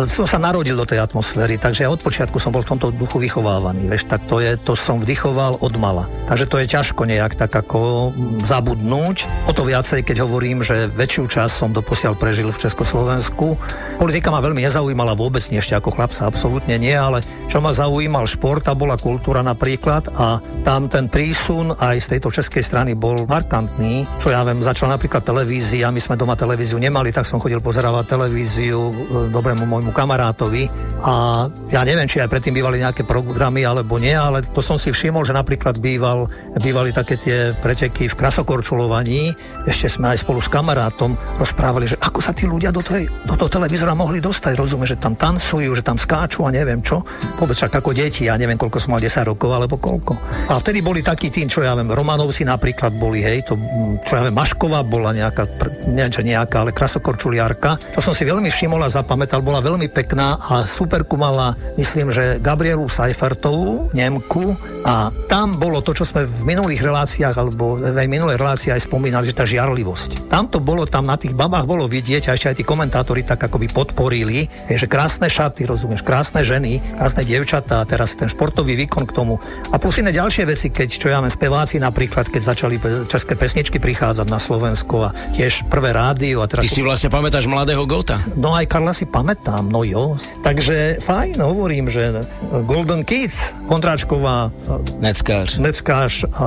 som 0.08 0.24
sa 0.24 0.40
narodil 0.40 0.72
do 0.72 0.88
tej 0.88 1.04
atmosféry, 1.04 1.60
takže 1.60 1.84
ja 1.84 1.92
od 1.92 2.00
počiatku 2.00 2.40
som 2.40 2.48
bol 2.48 2.64
v 2.64 2.76
tomto 2.76 2.88
duchu 2.96 3.20
vychovávaný, 3.20 3.88
vieš, 3.88 4.08
tak 4.08 4.24
to 4.24 4.40
je, 4.40 4.56
to 4.56 4.72
som 4.72 5.00
vdychoval 5.00 5.60
od 5.60 5.74
mala. 5.76 6.08
Takže 6.28 6.48
to 6.48 6.56
je 6.60 6.66
ťažko 6.70 7.02
nejak 7.04 7.36
tak 7.36 7.52
ako 7.52 8.12
zabudnúť. 8.44 9.48
O 9.48 9.52
to 9.52 9.66
viacej, 9.66 10.04
keď 10.04 10.24
hovorím, 10.24 10.64
že 10.64 10.88
väčšiu 10.88 11.24
časť 11.28 11.52
som 11.52 11.70
doposiaľ 11.76 12.16
prežil 12.16 12.48
v 12.48 12.62
Československu. 12.62 13.58
Politika 13.98 14.30
ma 14.30 14.40
veľmi 14.40 14.62
nezaujímala 14.62 15.18
vôbec, 15.18 15.44
nie 15.50 15.58
ešte 15.58 15.74
ako 15.74 15.92
chlapca, 15.98 16.24
absolútne 16.24 16.78
nie, 16.78 16.94
ale 16.94 17.20
čo 17.50 17.58
ma 17.58 17.74
zaujímal 17.74 18.24
šport 18.24 18.64
a 18.70 18.78
bola 18.78 18.96
kultúra 18.96 19.42
napríklad 19.44 20.08
a 20.14 20.38
tam 20.62 20.86
ten 20.86 21.10
prísun 21.10 21.74
aj 21.74 21.98
z 21.98 22.06
tejto 22.16 22.30
českej 22.30 22.62
strany 22.62 22.94
bol 22.94 23.26
markantný. 23.26 24.06
Čo 24.22 24.30
ja 24.30 24.46
viem, 24.46 24.62
začal 24.62 24.88
napríklad 24.88 25.26
televízia, 25.26 25.90
my 25.90 25.98
sme 25.98 26.14
doma 26.14 26.38
televíziu 26.38 26.78
nemali, 26.78 27.10
tak 27.10 27.26
som 27.26 27.42
chodil 27.42 27.58
pozerávať 27.58 28.08
televíziu 28.08 28.78
e, 28.78 28.92
dobrému 29.34 29.66
môjmu 29.66 29.81
kamarátovi 29.90 30.92
a 31.02 31.46
ja 31.66 31.82
neviem, 31.82 32.06
či 32.06 32.22
aj 32.22 32.30
predtým 32.30 32.54
bývali 32.54 32.78
nejaké 32.78 33.02
programy 33.02 33.66
alebo 33.66 33.98
nie, 33.98 34.14
ale 34.14 34.46
to 34.46 34.62
som 34.62 34.78
si 34.78 34.94
všimol, 34.94 35.26
že 35.26 35.34
napríklad 35.34 35.82
býval, 35.82 36.30
bývali 36.62 36.94
také 36.94 37.18
tie 37.18 37.50
preteky 37.58 38.06
v 38.06 38.14
krasokorčulovaní, 38.14 39.34
ešte 39.66 39.98
sme 39.98 40.14
aj 40.14 40.22
spolu 40.22 40.38
s 40.38 40.46
kamarátom 40.46 41.18
rozprávali, 41.42 41.90
že 41.90 41.98
ako 41.98 42.22
sa 42.22 42.30
tí 42.36 42.46
ľudia 42.46 42.70
do, 42.70 42.84
tej, 42.84 43.10
do 43.26 43.34
toho 43.34 43.50
televízora 43.50 43.96
mohli 43.96 44.22
dostať, 44.22 44.54
rozumieš, 44.54 44.94
že 44.94 45.02
tam 45.02 45.16
tancujú, 45.16 45.72
že 45.72 45.82
tam 45.82 45.96
skáču 45.96 46.44
a 46.44 46.52
neviem 46.52 46.84
čo. 46.84 47.02
Vôbec 47.40 47.56
však 47.56 47.82
ako 47.82 47.96
deti, 47.96 48.28
ja 48.28 48.36
neviem, 48.36 48.60
koľko 48.60 48.78
som 48.78 48.92
mal 48.92 49.02
10 49.02 49.32
rokov 49.32 49.48
alebo 49.48 49.80
koľko. 49.80 50.12
A 50.52 50.60
vtedy 50.60 50.84
boli 50.84 51.00
takí 51.00 51.32
tí, 51.32 51.42
čo 51.48 51.64
ja 51.64 51.72
viem, 51.72 51.88
Romanovci 51.88 52.44
napríklad 52.44 52.92
boli, 52.94 53.24
hej, 53.24 53.48
to, 53.48 53.56
čo 54.04 54.20
ja 54.20 54.28
viem, 54.28 54.36
Mašková 54.36 54.84
bola 54.84 55.16
nejaká, 55.16 55.48
neviem, 55.88 56.12
čo 56.12 56.20
nejaká, 56.20 56.68
ale 56.68 56.76
krasokorčuliarka. 56.76 57.96
To 57.96 58.04
som 58.04 58.12
si 58.12 58.28
veľmi 58.28 58.52
všimol 58.52 58.84
a 58.84 58.92
zapamätal, 58.92 59.40
bola 59.40 59.64
veľmi 59.64 59.71
pekná 59.92 60.36
a 60.36 60.66
superku 60.66 61.14
mala, 61.20 61.54
myslím, 61.78 62.10
že 62.10 62.40
Gabrielu 62.40 62.84
Seifertovú, 62.88 63.92
Nemku, 63.94 64.56
a 64.82 65.14
tam 65.30 65.62
bolo 65.62 65.78
to, 65.78 65.94
čo 65.94 66.02
sme 66.02 66.26
v 66.26 66.42
minulých 66.42 66.82
reláciách, 66.82 67.36
alebo 67.38 67.78
aj 67.78 68.08
minulej 68.10 68.34
relácii 68.34 68.74
aj 68.74 68.90
spomínali, 68.90 69.30
že 69.30 69.38
tá 69.38 69.46
žiarlivosť. 69.46 70.26
Tam 70.26 70.50
to 70.50 70.58
bolo, 70.58 70.82
tam 70.90 71.06
na 71.06 71.14
tých 71.14 71.38
babách 71.38 71.70
bolo 71.70 71.86
vidieť, 71.86 72.26
a 72.26 72.34
ešte 72.34 72.50
aj 72.50 72.56
tí 72.58 72.64
komentátori 72.66 73.22
tak 73.22 73.46
akoby 73.46 73.70
podporili, 73.70 74.50
že 74.66 74.90
krásne 74.90 75.30
šaty, 75.30 75.70
rozumieš, 75.70 76.02
krásne 76.02 76.42
ženy, 76.42 76.82
krásne 76.98 77.22
dievčatá, 77.22 77.84
a 77.84 77.86
teraz 77.86 78.18
ten 78.18 78.26
športový 78.26 78.74
výkon 78.74 79.06
k 79.06 79.14
tomu. 79.14 79.38
A 79.70 79.78
plus 79.78 80.02
iné 80.02 80.10
ďalšie 80.10 80.50
veci, 80.50 80.74
keď, 80.74 80.88
čo 80.90 81.06
ja 81.14 81.22
viem, 81.22 81.30
speváci 81.30 81.78
napríklad, 81.78 82.26
keď 82.26 82.42
začali 82.42 82.76
české 83.06 83.38
pesničky 83.38 83.78
prichádzať 83.78 84.26
na 84.26 84.42
Slovensko 84.42 84.96
a 85.06 85.14
tiež 85.30 85.70
prvé 85.70 85.94
rádio. 85.94 86.42
A 86.42 86.50
teraz... 86.50 86.66
Ty 86.66 86.74
si 86.74 86.82
vlastne 86.82 87.06
pamätáš 87.06 87.46
mladého 87.46 87.86
Gota? 87.86 88.18
No 88.34 88.58
aj 88.58 88.66
Karla 88.66 88.90
si 88.90 89.06
pamätám, 89.06 89.61
no 89.68 89.84
jo. 89.86 90.16
Takže 90.42 90.98
fajn, 91.02 91.38
hovorím, 91.42 91.90
že 91.90 92.24
Golden 92.66 93.02
Kids, 93.06 93.54
Kondráčková, 93.68 94.50
Neckář. 94.98 95.58
Neckář 95.58 96.24
a 96.34 96.46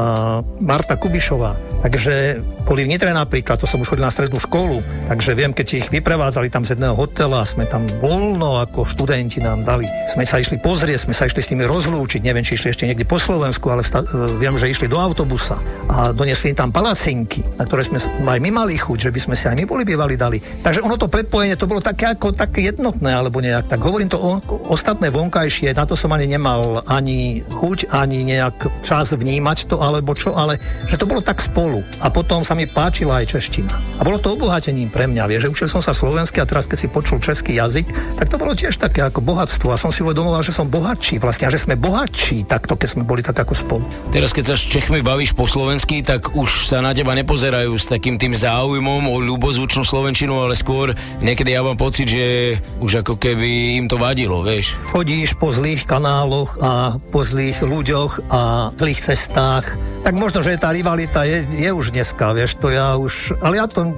Marta 0.60 0.96
Kubišová. 0.96 1.58
Takže 1.86 2.42
boli 2.66 2.82
v 2.82 2.98
Nitre 2.98 3.14
napríklad, 3.14 3.62
to 3.62 3.70
som 3.70 3.78
už 3.78 3.94
chodil 3.94 4.02
na 4.02 4.10
strednú 4.10 4.42
školu, 4.42 4.82
takže 5.06 5.38
viem, 5.38 5.54
keď 5.54 5.68
ich 5.86 5.88
vyprevádzali 5.94 6.50
tam 6.50 6.66
z 6.66 6.74
jedného 6.74 6.98
hotela, 6.98 7.46
sme 7.46 7.70
tam 7.70 7.86
voľno 8.02 8.58
ako 8.66 8.90
študenti 8.90 9.38
nám 9.38 9.62
dali. 9.62 9.86
Sme 10.10 10.26
sa 10.26 10.42
išli 10.42 10.58
pozrieť, 10.58 11.06
sme 11.06 11.14
sa 11.14 11.30
išli 11.30 11.46
s 11.46 11.52
nimi 11.54 11.62
rozlúčiť, 11.62 12.26
neviem, 12.26 12.42
či 12.42 12.58
išli 12.58 12.74
ešte 12.74 12.90
niekde 12.90 13.06
po 13.06 13.22
Slovensku, 13.22 13.70
ale 13.70 13.86
sta- 13.86 14.02
viem, 14.42 14.58
že 14.58 14.74
išli 14.74 14.90
do 14.90 14.98
autobusa 14.98 15.62
a 15.86 16.10
doniesli 16.10 16.52
im 16.52 16.58
tam 16.58 16.74
palacinky, 16.74 17.46
na 17.54 17.70
ktoré 17.70 17.86
sme 17.86 18.02
aj 18.02 18.40
my 18.42 18.50
mali 18.50 18.82
chuť, 18.82 18.98
že 18.98 19.14
by 19.14 19.20
sme 19.22 19.36
si 19.38 19.46
aj 19.46 19.54
my 19.54 19.66
boli 19.70 19.86
bývali 19.86 20.18
dali. 20.18 20.42
Takže 20.42 20.82
ono 20.82 20.98
to 20.98 21.06
prepojenie, 21.06 21.54
to 21.54 21.70
bolo 21.70 21.86
také 21.86 22.10
ako 22.10 22.34
také 22.34 22.66
jednotné, 22.74 23.05
alebo 23.12 23.44
nejak 23.44 23.70
tak. 23.70 23.84
Hovorím 23.84 24.10
to 24.10 24.18
o, 24.18 24.40
ostatné 24.72 25.12
vonkajšie, 25.12 25.76
na 25.76 25.86
to 25.86 25.94
som 25.94 26.14
ani 26.16 26.26
nemal 26.26 26.82
ani 26.88 27.44
chuť, 27.46 27.92
ani 27.94 28.24
nejak 28.26 28.82
čas 28.82 29.14
vnímať 29.14 29.70
to, 29.70 29.82
alebo 29.82 30.16
čo, 30.16 30.34
ale 30.34 30.58
že 30.88 30.98
to 30.98 31.10
bolo 31.10 31.22
tak 31.22 31.44
spolu. 31.44 31.84
A 32.02 32.10
potom 32.10 32.42
sa 32.42 32.56
mi 32.56 32.66
páčila 32.66 33.22
aj 33.22 33.38
čeština. 33.38 33.74
A 34.00 34.02
bolo 34.02 34.18
to 34.18 34.34
obohatením 34.34 34.90
pre 34.90 35.06
mňa, 35.06 35.30
vieš, 35.30 35.50
že 35.50 35.52
učil 35.52 35.68
som 35.70 35.82
sa 35.84 35.92
slovensky 35.92 36.40
a 36.40 36.50
teraz 36.50 36.66
keď 36.66 36.78
si 36.80 36.88
počul 36.88 37.18
český 37.20 37.60
jazyk, 37.60 38.18
tak 38.18 38.32
to 38.32 38.40
bolo 38.40 38.56
tiež 38.56 38.80
také 38.80 39.04
ako 39.04 39.22
bohatstvo 39.22 39.74
a 39.74 39.78
som 39.78 39.92
si 39.92 40.02
uvedomoval, 40.02 40.42
že 40.42 40.56
som 40.56 40.70
bohatší 40.72 41.20
vlastne 41.20 41.50
a 41.50 41.54
že 41.54 41.62
sme 41.62 41.76
bohatší 41.76 42.48
takto, 42.48 42.80
keď 42.80 42.88
sme 42.96 43.04
boli 43.04 43.22
tak 43.26 43.36
ako 43.36 43.54
spolu. 43.54 43.86
Teraz, 44.14 44.32
keď 44.32 44.54
sa 44.54 44.56
s 44.56 44.64
Čechmi 44.66 45.04
bavíš 45.04 45.36
po 45.36 45.50
slovensky, 45.50 46.06
tak 46.06 46.38
už 46.38 46.70
sa 46.70 46.80
na 46.80 46.96
teba 46.96 47.18
nepozerajú 47.18 47.74
s 47.76 47.90
takým 47.90 48.16
tým 48.16 48.32
záujmom 48.38 49.10
o 49.10 49.18
ľubozvučnú 49.20 49.84
slovenčinu, 49.84 50.38
ale 50.40 50.54
skôr 50.56 50.94
niekedy 51.20 51.56
ja 51.56 51.66
mám 51.66 51.76
pocit, 51.76 52.08
že 52.08 52.58
už 52.86 53.02
ako 53.02 53.18
keby 53.18 53.82
im 53.82 53.90
to 53.90 53.98
vadilo, 53.98 54.46
vieš. 54.46 54.78
Chodíš 54.94 55.34
po 55.42 55.50
zlých 55.50 55.90
kanáloch 55.90 56.62
a 56.62 57.02
po 57.10 57.26
zlých 57.26 57.66
ľuďoch 57.66 58.30
a 58.30 58.70
zlých 58.78 59.02
cestách, 59.02 59.74
tak 60.06 60.14
možno, 60.14 60.46
že 60.46 60.62
tá 60.62 60.70
rivalita 60.70 61.26
je, 61.26 61.50
je 61.50 61.70
už 61.74 61.98
dneska, 61.98 62.38
vieš, 62.38 62.62
to 62.62 62.70
ja 62.70 62.94
už, 62.94 63.42
ale 63.42 63.58
ja 63.58 63.66
to 63.66 63.90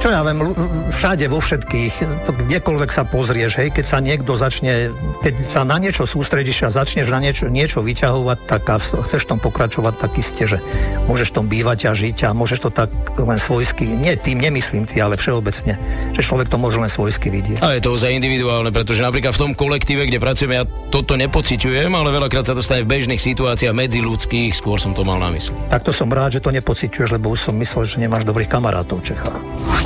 čo 0.00 0.08
ja 0.08 0.24
viem, 0.24 0.40
všade, 0.88 1.28
vo 1.28 1.44
všetkých, 1.44 2.24
to 2.24 2.32
kdekoľvek 2.32 2.88
sa 2.88 3.04
pozrieš, 3.04 3.60
hej, 3.60 3.68
keď 3.68 3.84
sa 3.84 4.00
niekto 4.00 4.32
začne, 4.32 4.96
keď 5.20 5.44
sa 5.44 5.60
na 5.68 5.76
niečo 5.76 6.08
sústredíš 6.08 6.64
a 6.64 6.72
začneš 6.72 7.12
na 7.12 7.20
niečo, 7.20 7.52
niečo 7.52 7.84
vyťahovať, 7.84 8.38
tak 8.48 8.64
a 8.72 8.80
chceš 8.80 9.28
tom 9.28 9.36
pokračovať, 9.36 9.94
tak 10.00 10.16
iste, 10.16 10.48
že 10.48 10.58
môžeš 11.04 11.36
tom 11.36 11.52
bývať 11.52 11.92
a 11.92 11.92
žiť 11.92 12.16
a 12.26 12.28
môžeš 12.32 12.58
to 12.64 12.70
tak 12.72 12.88
len 13.20 13.36
svojsky, 13.36 13.84
nie 13.84 14.16
tým 14.16 14.40
nemyslím 14.40 14.88
ty, 14.88 15.04
ale 15.04 15.20
všeobecne, 15.20 15.76
že 16.16 16.20
človek 16.24 16.48
to 16.48 16.56
môže 16.56 16.80
len 16.80 16.88
svojsky 16.88 17.28
vidieť. 17.28 17.60
A 17.60 17.76
je 17.76 17.84
to 17.84 17.92
za 18.00 18.08
individuálne, 18.08 18.72
pretože 18.72 19.04
napríklad 19.04 19.36
v 19.36 19.40
tom 19.44 19.52
kolektíve, 19.52 20.08
kde 20.08 20.16
pracujeme, 20.16 20.56
ja 20.56 20.64
toto 20.88 21.12
nepociťujem, 21.20 21.92
ale 21.92 22.08
veľakrát 22.08 22.48
sa 22.48 22.56
to 22.56 22.64
stane 22.64 22.88
v 22.88 22.90
bežných 22.96 23.20
situáciách 23.20 23.76
medzi 23.76 24.00
ľudských, 24.00 24.56
skôr 24.56 24.80
som 24.80 24.96
to 24.96 25.04
mal 25.04 25.20
na 25.20 25.28
mysli. 25.36 25.52
Takto 25.68 25.92
som 25.92 26.08
rád, 26.08 26.40
že 26.40 26.44
to 26.44 26.48
nepociťuješ, 26.56 27.20
lebo 27.20 27.36
už 27.36 27.52
som 27.52 27.54
myslel, 27.60 27.84
že 27.84 28.00
nemáš 28.00 28.24
dobrých 28.24 28.48
kamarátov 28.48 29.04
v 29.04 29.12
Čechách. 29.12 29.36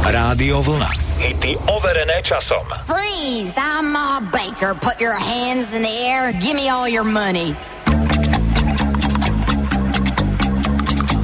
Rádio 0.05 0.61
Vlna. 0.63 0.91
Hity 1.19 1.57
overené 1.67 2.21
časom. 2.23 2.67
Freeze! 2.85 3.57
I'm 3.57 3.93
Ma 3.93 4.21
Baker. 4.21 4.75
Put 4.75 5.01
your 5.01 5.17
hands 5.17 5.73
in 5.73 5.83
the 5.83 5.89
air. 5.89 6.33
Give 6.33 6.55
me 6.55 6.69
all 6.69 6.89
your 6.89 7.05
money. 7.05 7.57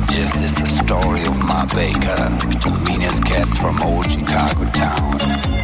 This 0.09 0.41
is 0.41 0.55
the 0.57 0.67
story 0.67 1.27
of 1.27 1.37
Ma 1.45 1.67
Baker, 1.77 2.33
the 2.65 2.73
meanest 2.89 3.25
cat 3.25 3.49
from 3.61 3.83
old 3.83 4.11
Chicago 4.11 4.65
town. 4.73 5.60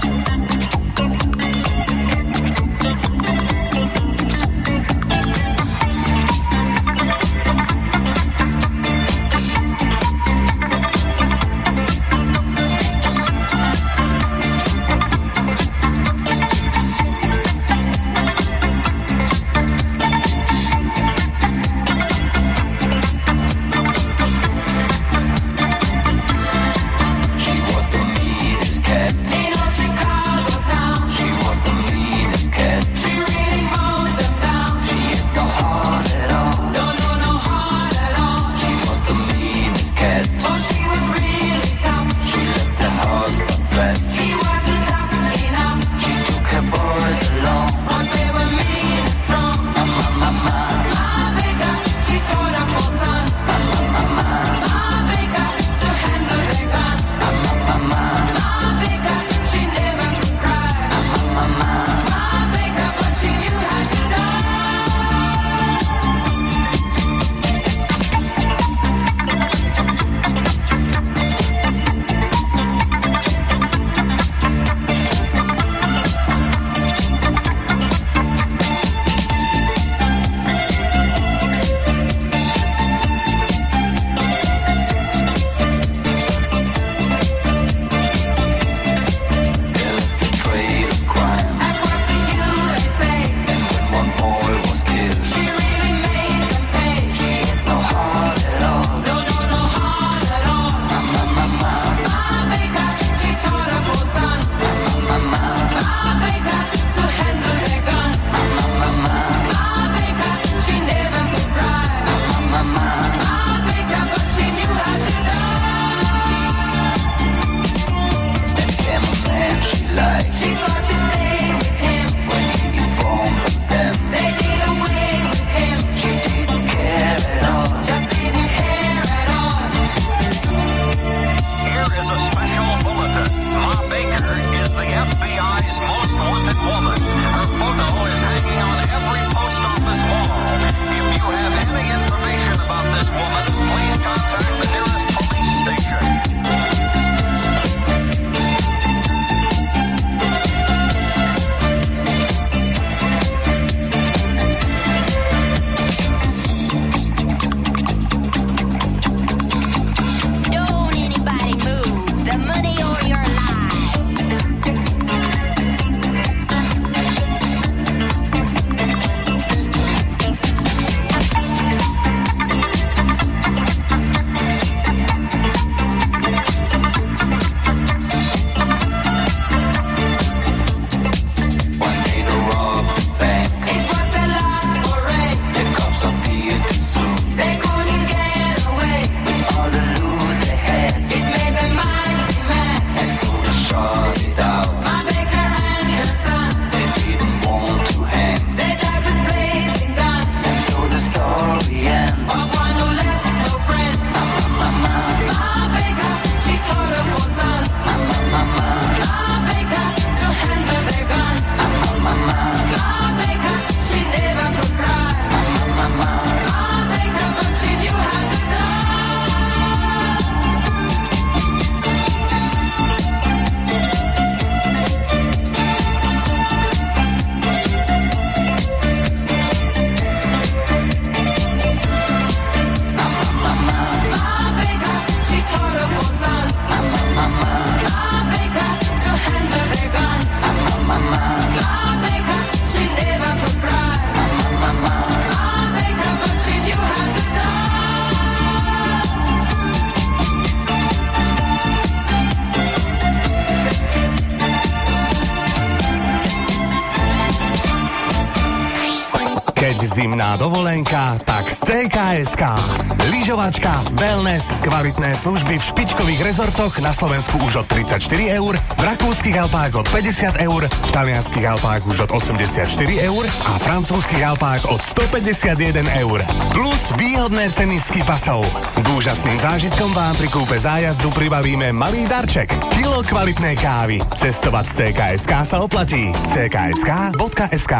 Wellness, 264.37 264.53
kvalitné 264.61 265.11
služby 265.16 265.55
v 265.57 265.64
špičkových 265.64 266.20
rezortoch 266.20 266.75
na 266.85 266.92
Slovensku 266.92 267.40
už 267.40 267.64
od 267.64 267.66
34 267.72 268.05
eur, 268.37 268.55
v 268.57 268.83
rakúskych 268.85 269.33
Alpách 269.33 269.72
od 269.81 269.87
50 269.88 270.44
eur, 270.44 270.62
v 270.68 270.90
talianských 270.92 271.46
Alpách 271.57 271.88
už 271.88 272.05
od 272.05 272.11
84 272.12 272.68
eur 273.01 273.25
a 273.25 273.53
francúzskych 273.57 274.20
Alpách 274.20 274.68
od 274.68 274.81
151 274.85 275.57
eur. 276.05 276.20
Plus 276.53 276.92
výhodné 277.01 277.49
ceny 277.49 277.81
ski 277.81 278.05
pasov. 278.05 278.44
K 278.77 278.87
úžasným 278.92 279.40
zážitkom 279.40 279.96
vám 279.96 280.12
pri 280.20 280.29
kúpe 280.29 280.57
zájazdu 280.61 281.09
pribavíme 281.16 281.72
malý 281.72 282.05
darček. 282.05 282.53
Kilo 282.77 283.01
kvalitnej 283.09 283.57
kávy. 283.57 284.05
Cestovať 284.20 284.64
z 284.68 284.72
CKSK 284.92 285.33
sa 285.49 285.64
oplatí. 285.64 286.12
CKSK.sk 286.29 287.75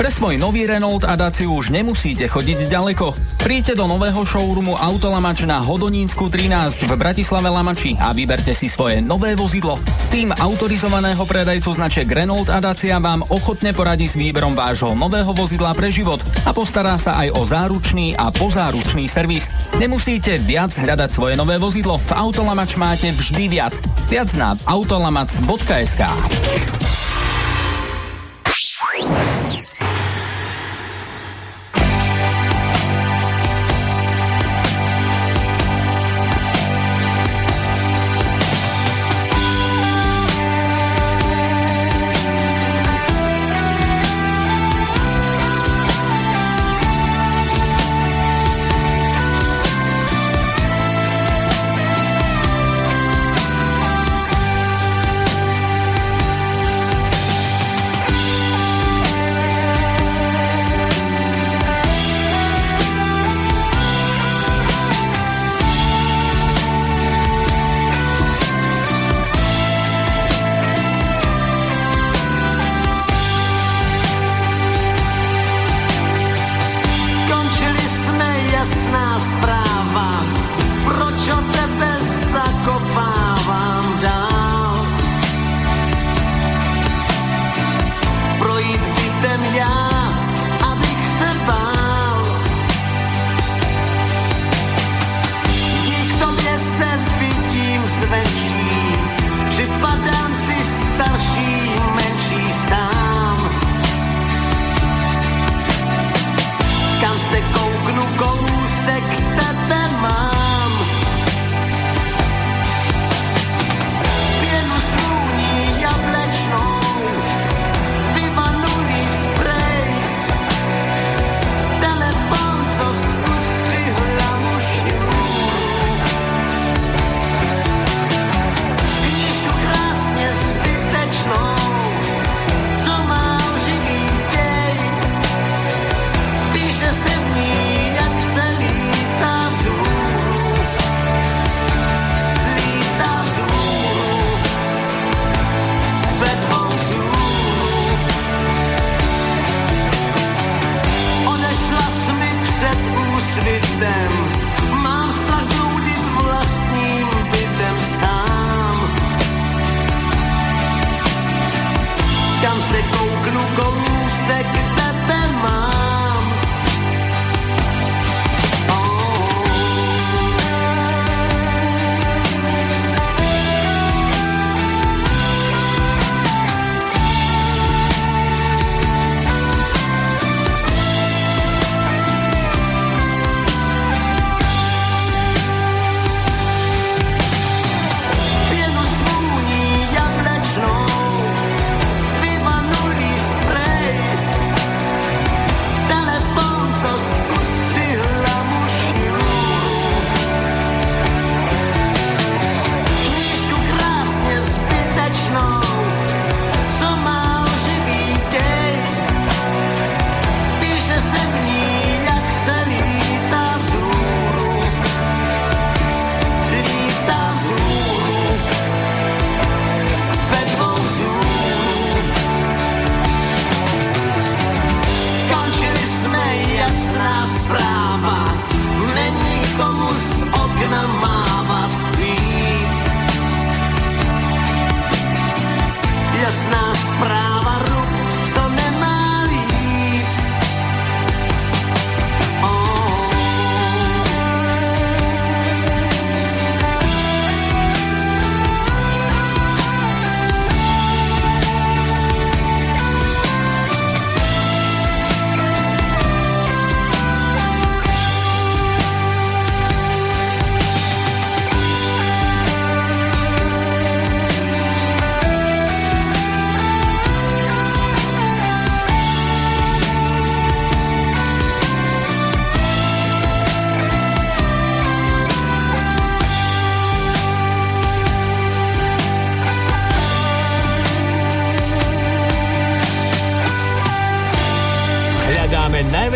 Pre 0.00 0.08
svoj 0.08 0.40
nový 0.40 0.64
Renault 0.64 1.04
a 1.04 1.12
Daciu 1.12 1.52
už 1.60 1.76
nemusíte 1.76 2.24
chodiť 2.24 2.72
ďaleko. 2.72 3.12
Príďte 3.36 3.76
do 3.76 3.84
nového 3.84 4.24
showroomu 4.24 4.72
Autolamač 4.72 5.44
na 5.44 5.60
Hodonínsku 5.60 6.32
13 6.32 6.88
v 6.88 6.92
Bratislave 6.96 7.52
Lamači 7.52 8.00
a 8.00 8.08
vyberte 8.16 8.56
si 8.56 8.72
svoje 8.72 9.04
nové 9.04 9.36
vozidlo. 9.36 9.76
Tým 10.08 10.32
autorizovaného 10.32 11.20
predajcu 11.28 11.76
značiek 11.76 12.08
Renault 12.08 12.48
a 12.48 12.64
Dacia 12.64 12.96
vám 12.96 13.28
ochotne 13.28 13.76
poradí 13.76 14.08
s 14.08 14.16
výberom 14.16 14.56
vášho 14.56 14.96
nového 14.96 15.36
vozidla 15.36 15.76
pre 15.76 15.92
život 15.92 16.24
a 16.48 16.56
postará 16.56 16.96
sa 16.96 17.20
aj 17.20 17.36
o 17.36 17.44
záručný 17.44 18.16
a 18.16 18.32
pozáručný 18.32 19.04
servis. 19.04 19.52
Nemusíte 19.76 20.40
viac 20.40 20.72
hľadať 20.80 21.12
svoje 21.12 21.36
nové 21.36 21.60
vozidlo. 21.60 22.00
V 22.08 22.16
Autolamač 22.16 22.80
máte 22.80 23.12
vždy 23.12 23.52
viac. 23.52 23.76
Viac 24.08 24.32
na 24.32 24.56
autolamac.sk 24.64 26.02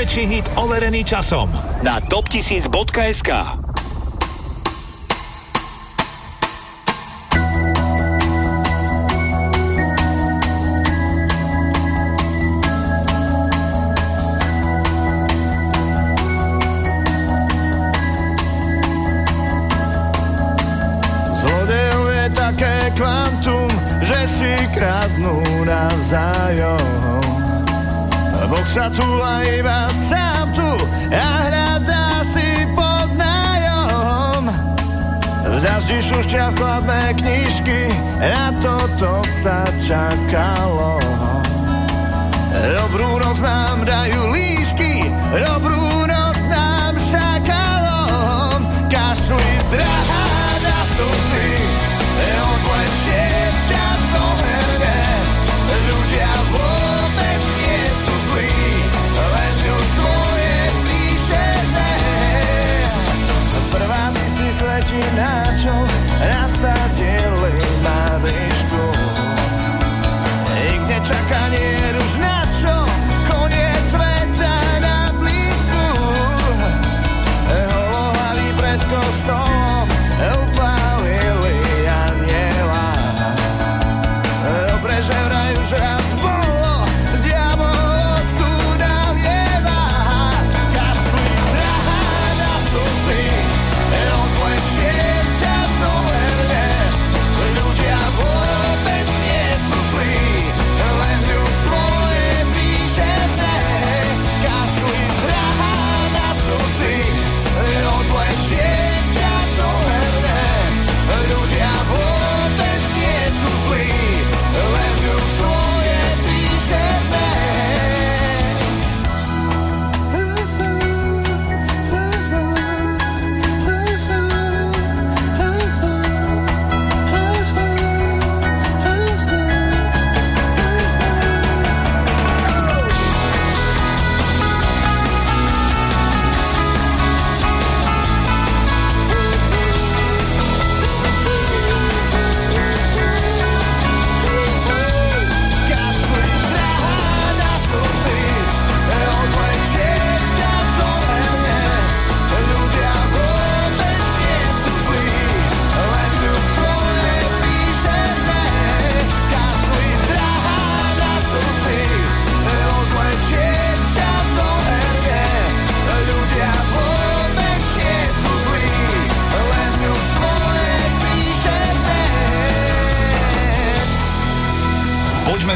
najväčší 0.04 0.24
hit 0.28 0.46
overený 0.60 1.00
časom 1.00 1.48
na 1.80 1.96
top1000.sk. 1.96 3.30
Zlodejov 21.32 22.06
je 22.12 22.26
také 22.36 22.76
kvantum, 22.92 23.72
že 24.04 24.20
si 24.28 24.52
kradnú 24.76 25.40
navzájom. 25.64 26.73
Sa 28.74 28.90
túla 28.90 29.38
iba 29.54 29.86
sám 29.86 30.50
tu 30.50 30.66
a 31.14 31.46
hľadá 31.46 32.26
si 32.26 32.66
pod 32.74 33.06
nájom. 33.14 34.50
V 35.46 35.54
daždi 35.62 36.02
šušťa 36.02 36.58
chladné 36.58 37.14
knižky, 37.22 37.86
na 38.18 38.50
toto 38.58 39.22
sa 39.30 39.62
čakalo. 39.78 40.98
Dobrú 42.50 43.22
noc 43.22 43.38
nám 43.46 43.86
dajú 43.86 44.34
líšky, 44.34 45.06
dobrú 45.30 46.10
noc 46.10 46.42
nám 46.50 46.98
šakalom. 46.98 48.58
Kašli 48.90 49.50
drahá 49.70 50.26
na 50.66 50.78
slzy, 50.82 51.50
odlečie 52.42 53.43
čo, 66.24 66.32
nasadili 66.32 67.60
na 67.82 68.18
ríšku. 68.22 68.84
Nik 70.54 70.80
nečaká, 70.88 71.48
nie 71.52 71.92
už 71.96 72.12
na 72.20 72.44
čo, 72.48 72.76
koniec 73.28 73.84
sveta 73.88 74.56
na 74.80 75.12
blízku. 75.20 75.84
Holohali 77.48 78.48
pred 78.56 78.80
kostolom, 78.88 79.88
upálili 80.20 81.60
aniela. 81.88 82.88
Dobre, 84.68 84.96
že 85.04 85.16
vraj 85.28 85.52
už 85.60 85.70
raz 85.76 86.08
bolo, 86.20 86.43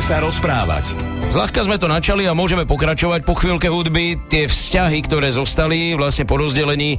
sa 0.09 0.25
rozprávať. 0.25 0.97
Zľahka 1.29 1.69
sme 1.69 1.77
to 1.77 1.85
načali 1.85 2.25
a 2.25 2.33
môžeme 2.33 2.65
pokračovať 2.65 3.29
po 3.29 3.37
chvíľke 3.37 3.69
hudby. 3.69 4.17
Tie 4.17 4.49
vzťahy, 4.49 5.05
ktoré 5.05 5.29
zostali 5.29 5.93
vlastne 5.93 6.25
po 6.25 6.41
rozdelení, 6.41 6.97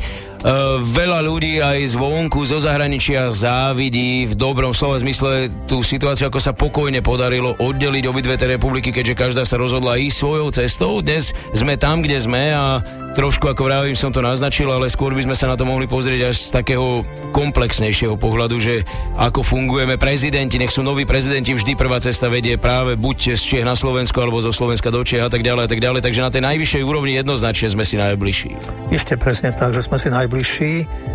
veľa 0.79 1.19
ľudí 1.27 1.59
aj 1.59 1.99
zvonku, 1.99 2.47
zo 2.47 2.63
zahraničia 2.63 3.27
závidí 3.27 4.23
v 4.23 4.33
dobrom 4.39 4.71
slova 4.71 4.95
zmysle 4.95 5.51
tú 5.67 5.83
situáciu, 5.83 6.31
ako 6.31 6.39
sa 6.39 6.55
pokojne 6.55 7.03
podarilo 7.03 7.59
oddeliť 7.59 8.03
obidve 8.07 8.39
tie 8.39 8.55
republiky, 8.55 8.95
keďže 8.95 9.19
každá 9.19 9.43
sa 9.43 9.59
rozhodla 9.59 9.99
ísť 9.99 10.15
svojou 10.15 10.47
cestou. 10.55 10.91
Dnes 11.03 11.35
sme 11.51 11.75
tam, 11.75 11.99
kde 11.99 12.23
sme 12.23 12.55
a 12.55 12.79
trošku, 13.19 13.51
ako 13.51 13.67
vravím, 13.67 13.97
som 13.99 14.15
to 14.15 14.23
naznačil, 14.23 14.71
ale 14.71 14.87
skôr 14.87 15.11
by 15.11 15.27
sme 15.27 15.35
sa 15.35 15.51
na 15.51 15.59
to 15.59 15.67
mohli 15.67 15.91
pozrieť 15.91 16.31
až 16.31 16.35
z 16.39 16.49
takého 16.55 17.03
komplexnejšieho 17.35 18.15
pohľadu, 18.15 18.55
že 18.63 18.87
ako 19.19 19.43
fungujeme 19.43 19.99
prezidenti, 19.99 20.55
nech 20.55 20.71
sú 20.71 20.85
noví 20.85 21.03
prezidenti, 21.03 21.51
vždy 21.51 21.75
prvá 21.75 21.99
cesta 21.99 22.31
vedie 22.31 22.55
práve 22.55 22.95
buď 22.95 23.35
z 23.35 23.41
Čiech 23.43 23.65
na 23.67 23.75
Slovensko, 23.75 24.23
alebo 24.23 24.39
zo 24.39 24.55
Slovenska 24.55 24.87
do 24.87 25.03
Čiech 25.03 25.25
a 25.25 25.31
tak 25.33 25.43
ďalej 25.43 25.67
a 25.67 25.69
tak 25.69 25.81
ďalej. 25.83 25.99
Takže 26.05 26.21
na 26.23 26.31
tej 26.31 26.41
najvyššej 26.47 26.83
úrovni 26.85 27.17
jednoznačne 27.17 27.67
sme 27.67 27.83
si 27.83 27.99
najbližší. 27.99 28.51
Isté 28.93 29.19
presne 29.19 29.51
tak, 29.51 29.75
že 29.75 29.83
sme 29.83 29.97
si 29.99 30.07
najbližší. 30.07 30.28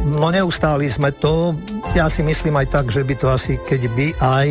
No 0.04 0.28
neustáli 0.34 0.90
sme 0.90 1.14
to. 1.14 1.54
Ja 1.94 2.10
si 2.10 2.26
myslím 2.26 2.58
aj 2.58 2.66
tak, 2.74 2.86
že 2.90 3.06
by 3.06 3.14
to 3.14 3.26
asi 3.30 3.56
keď 3.62 3.82
by 3.94 4.06
aj 4.18 4.48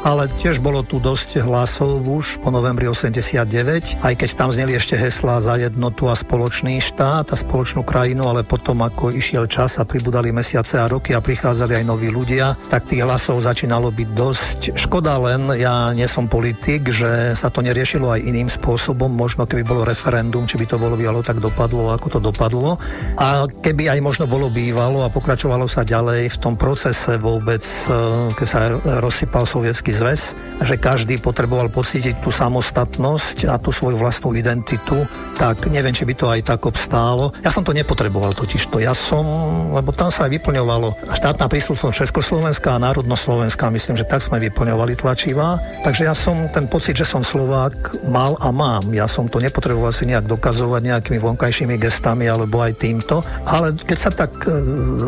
ale 0.00 0.32
tiež 0.40 0.64
bolo 0.64 0.80
tu 0.80 0.96
dosť 0.96 1.44
hlasov 1.44 2.08
už 2.08 2.40
po 2.40 2.48
novembri 2.48 2.88
89, 2.88 4.00
aj 4.00 4.14
keď 4.16 4.28
tam 4.32 4.48
zneli 4.48 4.76
ešte 4.76 4.96
heslá 4.96 5.38
za 5.44 5.60
jednotu 5.60 6.08
a 6.08 6.16
spoločný 6.16 6.80
štát 6.80 7.28
a 7.28 7.36
spoločnú 7.36 7.84
krajinu, 7.84 8.24
ale 8.24 8.40
potom 8.40 8.80
ako 8.80 9.12
išiel 9.12 9.44
čas 9.44 9.76
a 9.76 9.84
pribudali 9.84 10.32
mesiace 10.32 10.80
a 10.80 10.88
roky 10.88 11.12
a 11.12 11.20
prichádzali 11.20 11.80
aj 11.80 11.84
noví 11.84 12.08
ľudia, 12.08 12.56
tak 12.72 12.88
tých 12.88 13.04
hlasov 13.04 13.44
začínalo 13.44 13.92
byť 13.92 14.08
dosť. 14.16 14.60
Škoda 14.74 15.20
len, 15.20 15.52
ja 15.60 15.92
nie 15.92 16.08
som 16.08 16.32
politik, 16.32 16.88
že 16.88 17.36
sa 17.36 17.52
to 17.52 17.60
neriešilo 17.60 18.08
aj 18.08 18.24
iným 18.24 18.48
spôsobom, 18.48 19.12
možno 19.12 19.44
keby 19.44 19.68
bolo 19.68 19.84
referendum, 19.84 20.48
či 20.48 20.56
by 20.56 20.66
to 20.66 20.80
bolo 20.80 20.96
bývalo 20.96 21.20
tak 21.20 21.44
dopadlo, 21.44 21.92
ako 21.92 22.16
to 22.16 22.20
dopadlo. 22.24 22.80
A 23.20 23.44
keby 23.46 23.92
aj 23.92 24.00
možno 24.00 24.24
bolo 24.24 24.48
bývalo 24.48 25.04
a 25.04 25.12
pokračovalo 25.12 25.68
sa 25.68 25.84
ďalej 25.84 26.32
v 26.32 26.40
tom 26.40 26.56
procese 26.56 27.20
vôbec, 27.20 27.60
eh, 27.60 27.94
keď 28.32 28.46
sa 28.48 28.60
rozsypal 29.04 29.44
sovietský 29.44 29.89
zväz, 29.90 30.38
že 30.60 30.76
každý 30.76 31.18
potreboval 31.18 31.72
pocítiť 31.72 32.20
tú 32.20 32.28
samostatnosť 32.32 33.48
a 33.48 33.56
tú 33.56 33.72
svoju 33.72 33.96
vlastnú 33.96 34.36
identitu, 34.36 34.96
tak 35.40 35.72
neviem, 35.72 35.96
či 35.96 36.04
by 36.04 36.14
to 36.14 36.26
aj 36.28 36.40
tak 36.44 36.60
obstálo. 36.68 37.32
Ja 37.40 37.48
som 37.48 37.64
to 37.64 37.72
nepotreboval 37.72 38.36
totiž 38.36 38.68
to. 38.68 38.76
Ja 38.76 38.92
som, 38.92 39.24
lebo 39.72 39.88
tam 39.96 40.12
sa 40.12 40.28
aj 40.28 40.36
vyplňovalo 40.36 41.16
štátna 41.16 41.48
príslušnosť 41.48 42.04
Československá 42.04 42.76
a 42.76 42.82
národnoslovenská, 42.82 43.72
myslím, 43.72 43.96
že 43.96 44.04
tak 44.04 44.20
sme 44.20 44.36
vyplňovali 44.36 45.00
tlačivá. 45.00 45.56
Takže 45.80 46.04
ja 46.04 46.12
som 46.12 46.52
ten 46.52 46.68
pocit, 46.68 46.92
že 46.92 47.08
som 47.08 47.24
Slovák, 47.24 48.04
mal 48.04 48.36
a 48.36 48.52
mám. 48.52 48.92
Ja 48.92 49.08
som 49.08 49.32
to 49.32 49.40
nepotreboval 49.40 49.96
si 49.96 50.04
nejak 50.04 50.28
dokazovať 50.28 50.82
nejakými 50.84 51.16
vonkajšími 51.16 51.80
gestami 51.80 52.28
alebo 52.28 52.60
aj 52.60 52.76
týmto. 52.76 53.24
Ale 53.48 53.72
keď 53.72 53.98
sa 53.98 54.10
tak 54.12 54.44
e, 54.44 54.52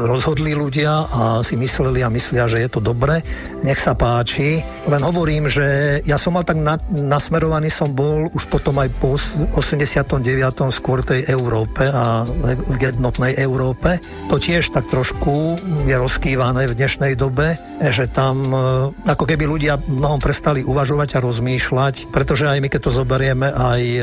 rozhodli 0.09 0.57
ľudia 0.57 1.13
a 1.13 1.23
si 1.45 1.61
mysleli 1.61 2.01
a 2.01 2.09
myslia, 2.09 2.49
že 2.49 2.65
je 2.65 2.69
to 2.73 2.81
dobre, 2.81 3.21
nech 3.61 3.77
sa 3.77 3.93
páči, 3.93 4.65
Len 4.83 5.03
hovorím, 5.03 5.47
že 5.47 5.99
ja 6.03 6.19
som 6.19 6.35
mal 6.35 6.43
tak 6.43 6.59
na, 6.59 6.75
nasmerovaný 6.91 7.71
som 7.71 7.95
bol 7.95 8.27
už 8.35 8.51
potom 8.51 8.83
aj 8.83 8.89
po 8.99 9.15
os- 9.15 9.39
89. 9.55 10.75
skôr 10.75 11.07
tej 11.07 11.23
Európe 11.31 11.87
a 11.87 12.27
v 12.27 12.77
jednotnej 12.77 13.39
Európe. 13.39 14.03
To 14.27 14.43
tiež 14.43 14.75
tak 14.75 14.91
trošku 14.91 15.61
je 15.87 15.95
rozkývané 15.95 16.67
v 16.67 16.75
dnešnej 16.75 17.15
dobe, 17.15 17.55
že 17.79 18.11
tam 18.11 18.43
e, 18.51 18.59
ako 19.07 19.25
keby 19.27 19.47
ľudia 19.47 19.79
mnohom 19.79 20.19
prestali 20.19 20.67
uvažovať 20.67 21.19
a 21.19 21.23
rozmýšľať, 21.23 22.11
pretože 22.11 22.51
aj 22.51 22.59
my 22.59 22.69
keď 22.71 22.81
to 22.83 22.91
zoberieme 22.91 23.49
aj 23.55 23.83
e, 23.83 24.01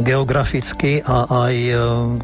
geograficky 0.00 1.04
a 1.04 1.48
aj 1.48 1.54
e, 1.56 1.74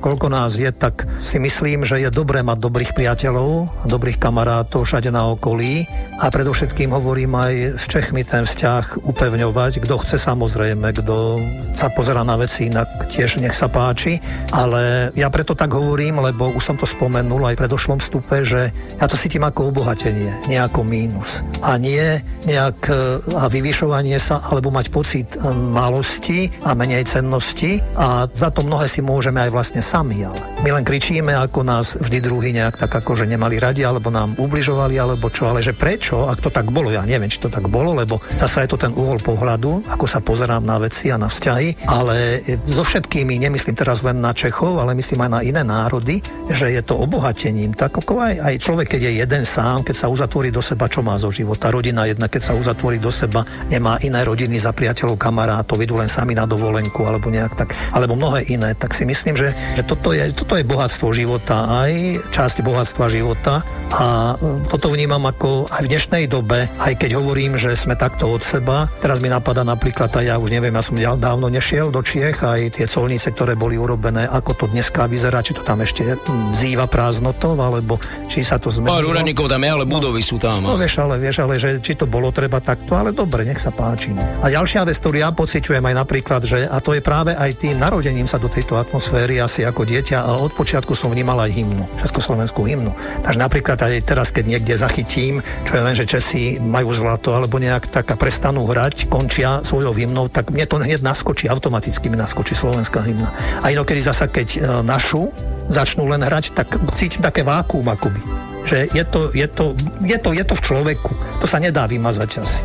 koľko 0.01 0.33
nás 0.33 0.57
je, 0.57 0.73
tak 0.73 1.05
si 1.21 1.37
myslím, 1.37 1.85
že 1.85 2.01
je 2.01 2.09
dobré 2.09 2.41
mať 2.41 2.57
dobrých 2.57 2.93
priateľov 2.97 3.69
a 3.81 3.85
dobrých 3.85 4.17
kamarátov 4.17 4.89
všade 4.89 5.13
na 5.13 5.29
okolí 5.29 5.85
a 6.21 6.29
predovšetkým 6.33 6.93
hovorím 6.93 7.37
aj 7.37 7.55
s 7.77 7.85
Čechmi 7.89 8.25
ten 8.25 8.45
vzťah 8.45 9.05
upevňovať, 9.05 9.83
kto 9.83 9.95
chce 10.01 10.17
samozrejme, 10.21 10.93
kto 10.97 11.41
sa 11.73 11.89
pozera 11.93 12.23
na 12.23 12.37
veci 12.37 12.69
inak, 12.69 13.09
tiež 13.09 13.41
nech 13.41 13.57
sa 13.57 13.69
páči, 13.69 14.21
ale 14.53 15.13
ja 15.17 15.29
preto 15.29 15.57
tak 15.57 15.73
hovorím, 15.73 16.21
lebo 16.21 16.53
už 16.53 16.63
som 16.63 16.77
to 16.77 16.89
spomenul 16.89 17.43
aj 17.49 17.57
v 17.57 17.63
predošlom 17.65 17.99
vstupe, 18.01 18.45
že 18.45 18.73
ja 18.73 19.07
to 19.09 19.17
cítim 19.17 19.45
ako 19.45 19.73
obohatenie, 19.73 20.49
nie 20.49 20.59
ako 20.59 20.85
mínus. 20.85 21.41
A 21.63 21.79
nie 21.79 22.21
nejak 22.45 22.79
e, 22.91 22.95
a 23.39 23.47
vyvyšovanie 23.47 24.19
sa, 24.19 24.43
alebo 24.51 24.75
mať 24.75 24.91
pocit 24.91 25.29
e, 25.39 25.51
malosti 25.53 26.51
a 26.67 26.75
menej 26.75 27.07
cennosti. 27.07 27.79
A 27.95 28.27
za 28.31 28.51
to 28.51 28.67
mnohé 28.67 28.91
si 28.91 28.99
môžeme 28.99 29.39
aj 29.43 29.51
vlastne 29.55 29.83
sami, 29.83 30.27
ale 30.27 30.39
my 30.67 30.71
len 30.75 30.85
kričíme, 30.87 31.31
ako 31.31 31.63
nás 31.63 31.95
vždy 31.99 32.19
druhý 32.19 32.51
nejak 32.55 32.79
tak 32.79 32.91
ako, 32.91 33.15
že 33.15 33.31
nemali 33.31 33.63
radi, 33.63 33.87
alebo 33.87 34.11
nám 34.11 34.35
ubližovali, 34.39 34.99
alebo 34.99 35.31
čo, 35.31 35.51
ale 35.51 35.63
že 35.63 35.75
prečo, 35.75 36.27
ak 36.27 36.43
to 36.43 36.51
tak 36.51 36.71
bolo, 36.71 36.91
ja 36.91 37.07
neviem, 37.07 37.31
či 37.31 37.39
to 37.39 37.51
tak 37.51 37.62
bolo, 37.69 37.95
lebo 37.95 38.19
zase 38.35 38.65
je 38.65 38.73
to 38.73 38.79
ten 38.81 38.93
uhol 38.95 39.19
pohľadu, 39.21 39.87
ako 39.91 40.07
sa 40.07 40.23
pozerám 40.23 40.63
na 40.63 40.79
veci 40.79 41.11
a 41.11 41.19
na 41.19 41.29
vzťahy, 41.29 41.87
ale 41.91 42.43
so 42.67 42.87
všetkými, 42.87 43.39
nemyslím 43.43 43.77
teraz 43.77 44.03
len 44.07 44.23
na 44.23 44.31
Čechov, 44.33 44.79
ale 44.79 44.97
myslím 44.97 45.27
aj 45.27 45.31
na 45.31 45.41
iné 45.43 45.63
národy, 45.63 46.23
že 46.51 46.71
je 46.71 46.83
to 46.83 46.99
obohatením. 46.99 47.75
Tak 47.75 48.03
ako 48.03 48.23
aj, 48.23 48.35
aj 48.41 48.55
človek, 48.63 48.97
keď 48.97 49.01
je 49.09 49.13
jeden 49.23 49.43
sám, 49.47 49.87
keď 49.87 49.97
sa 49.97 50.07
uzatvorí 50.11 50.49
do 50.55 50.63
seba, 50.63 50.87
čo 50.87 51.03
má 51.03 51.19
zo 51.19 51.31
života. 51.35 51.73
Rodina 51.73 52.07
jedna, 52.07 52.31
keď 52.31 52.43
sa 52.43 52.55
uzatvorí 52.57 53.03
do 53.03 53.11
seba, 53.11 53.45
nemá 53.69 53.99
iné 54.03 54.23
rodiny 54.23 54.59
za 54.59 54.71
priateľov, 54.71 55.19
kamarátov, 55.19 55.81
idú 55.83 55.99
len 55.99 56.11
sami 56.11 56.37
na 56.37 56.47
dovolenku 56.47 57.03
alebo 57.05 57.29
nejak 57.33 57.55
tak, 57.59 57.75
alebo 57.93 58.15
mnohé 58.15 58.47
iné. 58.53 58.75
Tak 58.77 58.95
si 58.95 59.09
myslím, 59.09 59.35
že, 59.35 59.55
že 59.75 59.83
toto, 59.83 60.15
je, 60.15 60.31
toto 60.35 60.55
je 60.57 60.65
bohatstvo 60.67 61.11
života, 61.13 61.67
aj 61.83 61.93
časť 62.31 62.65
bohatstva 62.65 63.07
života 63.09 63.65
a 63.93 64.37
toto 64.69 64.89
vnímam 64.89 65.21
ako 65.29 65.69
aj 65.69 65.85
v 65.85 65.91
dnešnej 65.93 66.25
dobe, 66.25 66.65
aj 66.81 66.97
keď 66.97 67.21
hovorím, 67.21 67.52
že 67.57 67.75
sme 67.77 67.95
takto 67.99 68.31
od 68.31 68.43
seba. 68.45 68.89
Teraz 69.01 69.21
mi 69.21 69.29
napadá 69.29 69.65
napríklad, 69.67 70.13
aj 70.13 70.25
ja 70.25 70.37
už 70.37 70.53
neviem, 70.53 70.75
ja 70.75 70.83
som 70.83 70.97
dávno 70.99 71.49
nešiel 71.49 71.89
do 71.93 72.01
Čiech, 72.01 72.43
aj 72.45 72.79
tie 72.79 72.87
colnice, 72.89 73.33
ktoré 73.33 73.57
boli 73.57 73.77
urobené, 73.79 74.29
ako 74.29 74.53
to 74.55 74.65
dneska 74.71 75.09
vyzerá, 75.09 75.43
či 75.43 75.57
to 75.57 75.63
tam 75.65 75.81
ešte 75.81 76.17
zýva 76.55 76.87
prázdnotov, 76.87 77.59
alebo 77.59 77.97
či 78.29 78.45
sa 78.45 78.61
to 78.61 78.71
zmenilo. 78.71 78.99
Ale 78.99 79.09
úradníkov 79.09 79.49
tam 79.49 79.63
je, 79.65 79.71
ale 79.73 79.85
budovy 79.89 80.23
sú 80.23 80.37
tam. 80.39 80.65
No 80.65 80.77
vieš, 80.77 81.03
ale 81.03 81.17
vieš, 81.19 81.43
ale 81.43 81.59
že 81.59 81.81
či 81.81 81.99
to 81.99 82.07
bolo 82.07 82.31
treba 82.31 82.63
takto, 82.63 82.95
ale 82.95 83.11
dobre, 83.11 83.43
nech 83.49 83.61
sa 83.61 83.73
páči. 83.75 84.15
A 84.15 84.47
ďalšia 84.53 84.85
vec, 84.85 84.97
ktorú 85.01 85.17
ja 85.19 85.31
pociťujem 85.33 85.83
aj 85.83 85.95
napríklad, 85.97 86.43
že 86.45 86.69
a 86.69 86.79
to 86.79 86.93
je 86.93 87.03
práve 87.03 87.33
aj 87.33 87.51
tým 87.59 87.81
narodením 87.81 88.29
sa 88.29 88.37
do 88.37 88.51
tejto 88.51 88.77
atmosféry 88.77 89.41
asi 89.41 89.65
ako 89.65 89.89
dieťa 89.89 90.23
a 90.23 90.37
od 90.39 90.53
počiatku 90.53 90.93
som 90.93 91.11
vnímal 91.11 91.41
aj 91.41 91.51
hymnu, 91.53 91.85
československú 91.99 92.63
hymnu. 92.69 92.93
Takže 93.25 93.39
napríklad 93.41 93.79
aj 93.81 94.05
teraz, 94.05 94.29
keď 94.31 94.45
niekde 94.59 94.75
zachytím, 94.77 95.41
čo 95.65 95.79
je 95.79 95.83
len, 95.83 95.95
že 95.97 96.05
Česi 96.05 96.61
majú 96.61 96.93
zlato 96.93 97.32
alebo 97.35 97.59
nejak 97.59 97.89
tak 97.89 98.09
a 98.13 98.17
prestanú 98.17 98.69
hrať, 98.69 99.09
končia 99.09 99.65
svojou 99.65 99.97
hymnou, 99.97 100.29
tak 100.29 100.53
mne 100.53 100.65
to 100.69 100.79
hneď 100.79 101.01
naskočí, 101.03 101.49
automaticky 101.49 102.07
mi 102.13 102.17
naskočí 102.21 102.55
slovenská 102.55 103.03
hymna. 103.03 103.29
A 103.65 103.73
inokedy 103.73 104.01
zasa, 104.05 104.29
keď 104.29 104.49
e, 104.55 104.59
našu 104.85 105.33
začnú 105.73 106.07
len 106.09 106.21
hrať, 106.23 106.53
tak 106.53 106.77
cítim 106.95 107.25
také 107.25 107.43
vákuum 107.43 107.89
akoby. 107.89 108.21
Že 108.63 108.95
je 108.95 109.05
to, 109.09 109.21
je, 109.35 109.47
to, 109.51 109.65
je, 110.07 110.19
to, 110.23 110.31
je 110.31 110.45
to 110.47 110.55
v 110.55 110.63
človeku. 110.63 111.13
To 111.43 111.47
sa 111.51 111.59
nedá 111.59 111.89
vymazať 111.91 112.31
asi. 112.39 112.63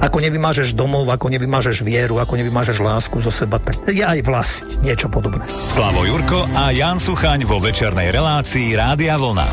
Ako 0.00 0.16
nevymážeš 0.24 0.72
domov, 0.72 1.12
ako 1.12 1.28
nevymážeš 1.28 1.84
vieru, 1.84 2.16
ako 2.16 2.40
nevymážeš 2.40 2.80
lásku 2.80 3.20
zo 3.20 3.28
seba, 3.28 3.60
tak 3.60 3.84
je 3.84 4.00
aj 4.00 4.24
vlast, 4.24 4.80
niečo 4.80 5.12
podobné. 5.12 5.44
Slavo 5.44 6.08
Jurko 6.08 6.48
a 6.56 6.72
Jan 6.72 6.96
Suchaň 6.96 7.44
vo 7.44 7.60
večernej 7.60 8.08
relácii 8.08 8.72
Rádia 8.72 9.20
Vlna. 9.20 9.48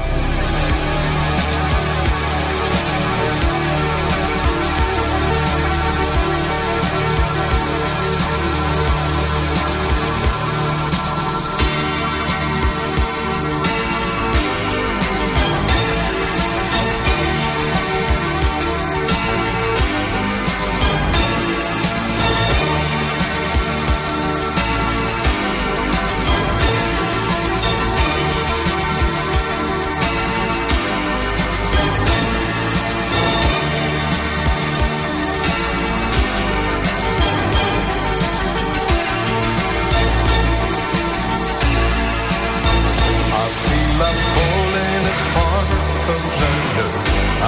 I'm 44.07 44.15
falling 44.35 45.05
apart 45.13 45.67
I 46.07 46.51
know 46.75 46.93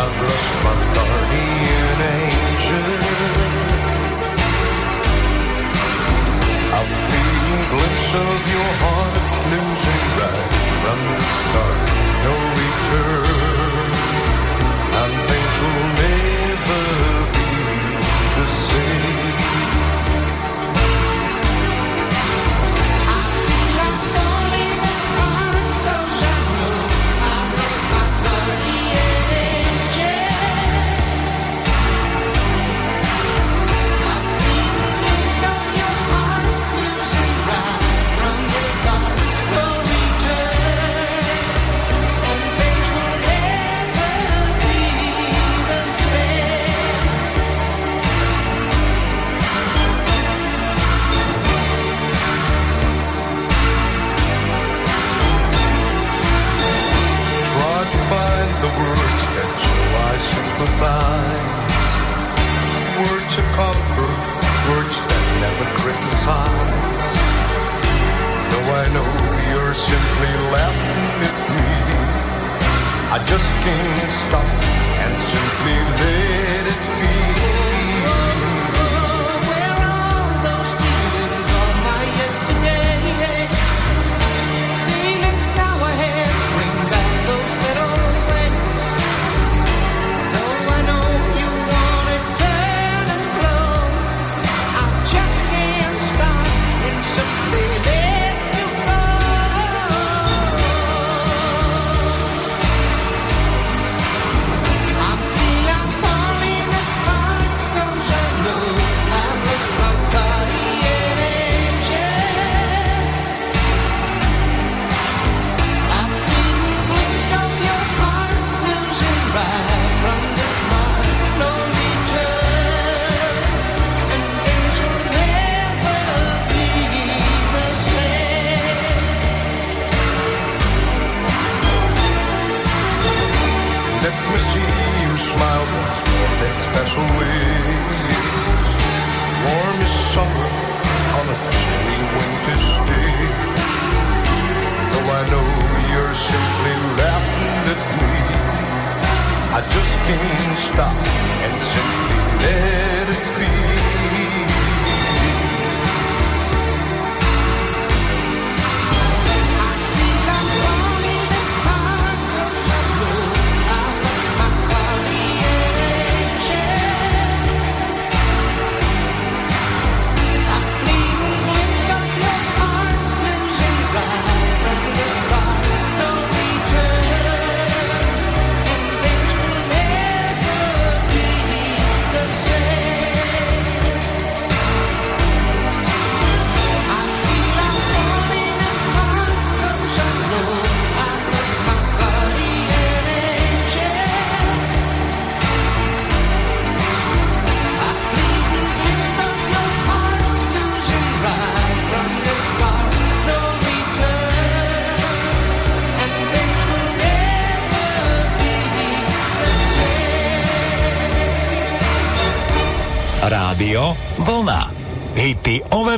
I've 0.01 0.17
lost 0.27 0.53
my 0.65 0.75
guardian 0.95 1.99
angel. 2.19 2.89
I 6.75 6.81
feel 7.07 7.37
a 7.39 7.63
glimpse 7.71 8.09
of 8.25 8.41
your 8.55 8.71
heart 8.83 9.15
losing 9.51 10.03
right 10.19 10.51
from 10.81 10.99
the 11.15 11.27
start, 11.39 11.79
no 12.25 12.33
return. 12.59 13.28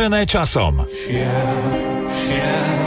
Overené 0.01 0.25
časom. 0.25 0.81
Šiel, 0.89 1.29
šiel, 2.09 2.80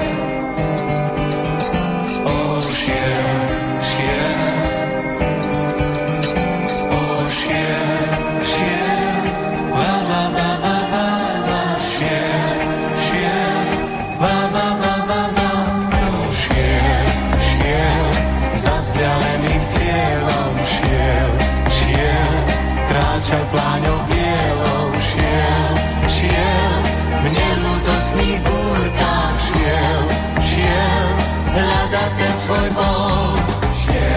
šiel, 29.65 30.03
šiel, 30.45 31.09
hľadať 31.57 32.11
ten 32.21 32.35
svoj 32.37 32.69
bol. 32.77 33.33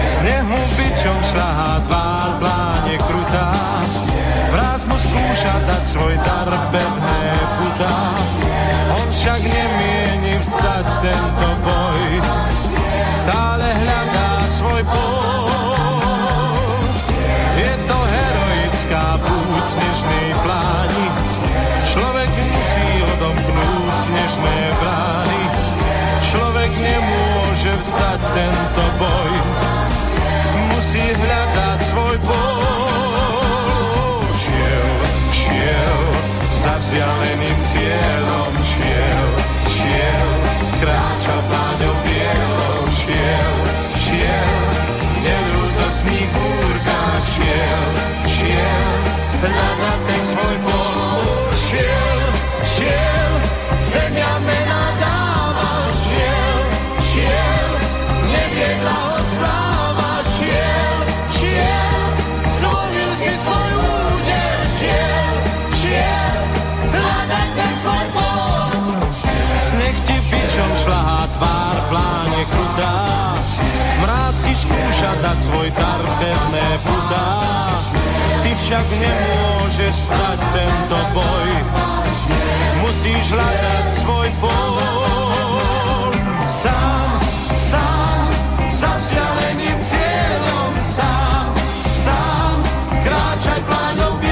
Sneh 0.08 0.44
mu 0.44 0.60
bičom 0.76 1.18
šľahá 1.32 1.72
tvár, 1.88 2.30
pláne 2.42 2.96
krutá, 3.00 3.48
vraz 4.52 4.84
mu 4.84 4.96
skúša 4.96 5.54
dať 5.64 5.84
svoj 5.88 6.14
dar 6.20 6.52
pevné 6.68 7.20
putá. 7.56 7.96
On 8.92 9.08
však 9.08 9.40
nemieni 9.48 10.36
vstať 10.42 10.86
tento 11.00 11.48
boj, 11.64 12.04
stále 13.14 13.64
hľadá 13.64 14.30
svoj 14.52 14.82
pol. 14.84 15.48
Je 17.56 17.72
to 17.88 17.98
heroická 17.98 19.04
púť 19.22 19.64
snežnej 19.64 20.28
pláni, 20.44 20.77
nemôže 27.78 27.94
vstať 27.94 28.20
tento 28.34 28.84
boj, 28.98 29.32
musí 30.74 30.98
hľadať 30.98 31.78
svoj 31.86 32.16
pol. 32.26 34.22
Šiel, 34.34 34.90
šiel, 35.30 36.00
za 36.50 36.74
vzdialeným 36.82 37.58
cieľom 37.62 38.52
šiel, 38.62 39.28
šiel, 39.70 40.30
kráča 40.82 41.38
pláňou 41.46 41.94
bielou, 42.02 42.82
šiel, 42.90 43.54
šiel, 43.94 44.58
nelútostný 45.22 46.20
búrka 46.34 47.02
šiel, 47.22 47.84
šiel, 48.26 48.90
hľadať 49.38 49.98
ten 50.06 50.22
svoj 50.26 50.56
pol. 50.66 51.22
Šiel, 51.68 52.26
šiel, 52.64 53.32
zemia 53.84 54.34
mena 54.42 54.67
Sneh 67.78 68.10
ti 70.02 70.16
bičom 70.18 70.72
šľahá 70.82 71.30
tvár, 71.38 71.78
pláne 71.94 72.42
krutá, 72.50 72.94
mráz 74.02 74.42
ti 74.42 74.50
skúša 74.50 75.14
dať 75.22 75.38
svoj 75.46 75.70
dar, 75.78 76.02
pevné 76.18 76.68
putá. 76.82 77.30
Ty 78.42 78.50
však 78.50 78.82
nemôžeš 78.82 79.94
vstať 79.94 80.38
tento 80.58 80.98
boj, 81.14 81.50
musíš 82.82 83.38
hľadať 83.38 83.86
svoj 83.94 84.28
pol. 84.42 84.74
Sám, 86.50 87.22
sám, 87.46 88.26
za 88.74 88.90
vzdialeným 88.90 89.78
cieľom, 89.78 90.72
sám, 90.82 91.46
sám, 91.86 92.58
kráčaj 93.06 93.60
pláňou 93.70 94.27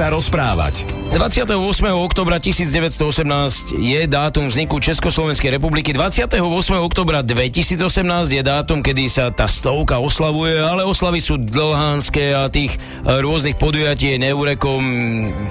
sa 0.00 0.08
rozprávať. 0.08 0.99
28. 1.10 1.50
oktobra 1.90 2.38
1918 2.38 3.74
je 3.74 4.00
dátum 4.06 4.46
vzniku 4.46 4.78
Československej 4.78 5.58
republiky. 5.58 5.90
28. 5.90 6.38
oktobra 6.78 7.26
2018 7.26 7.82
je 8.30 8.42
dátum, 8.46 8.78
kedy 8.78 9.10
sa 9.10 9.34
tá 9.34 9.50
stovka 9.50 9.98
oslavuje, 9.98 10.62
ale 10.62 10.86
oslavy 10.86 11.18
sú 11.18 11.34
dlhánske 11.34 12.30
a 12.30 12.46
tých 12.46 12.78
e, 12.78 13.18
rôznych 13.26 13.58
podujatí 13.58 14.14
je 14.14 14.22
neurekom. 14.22 14.82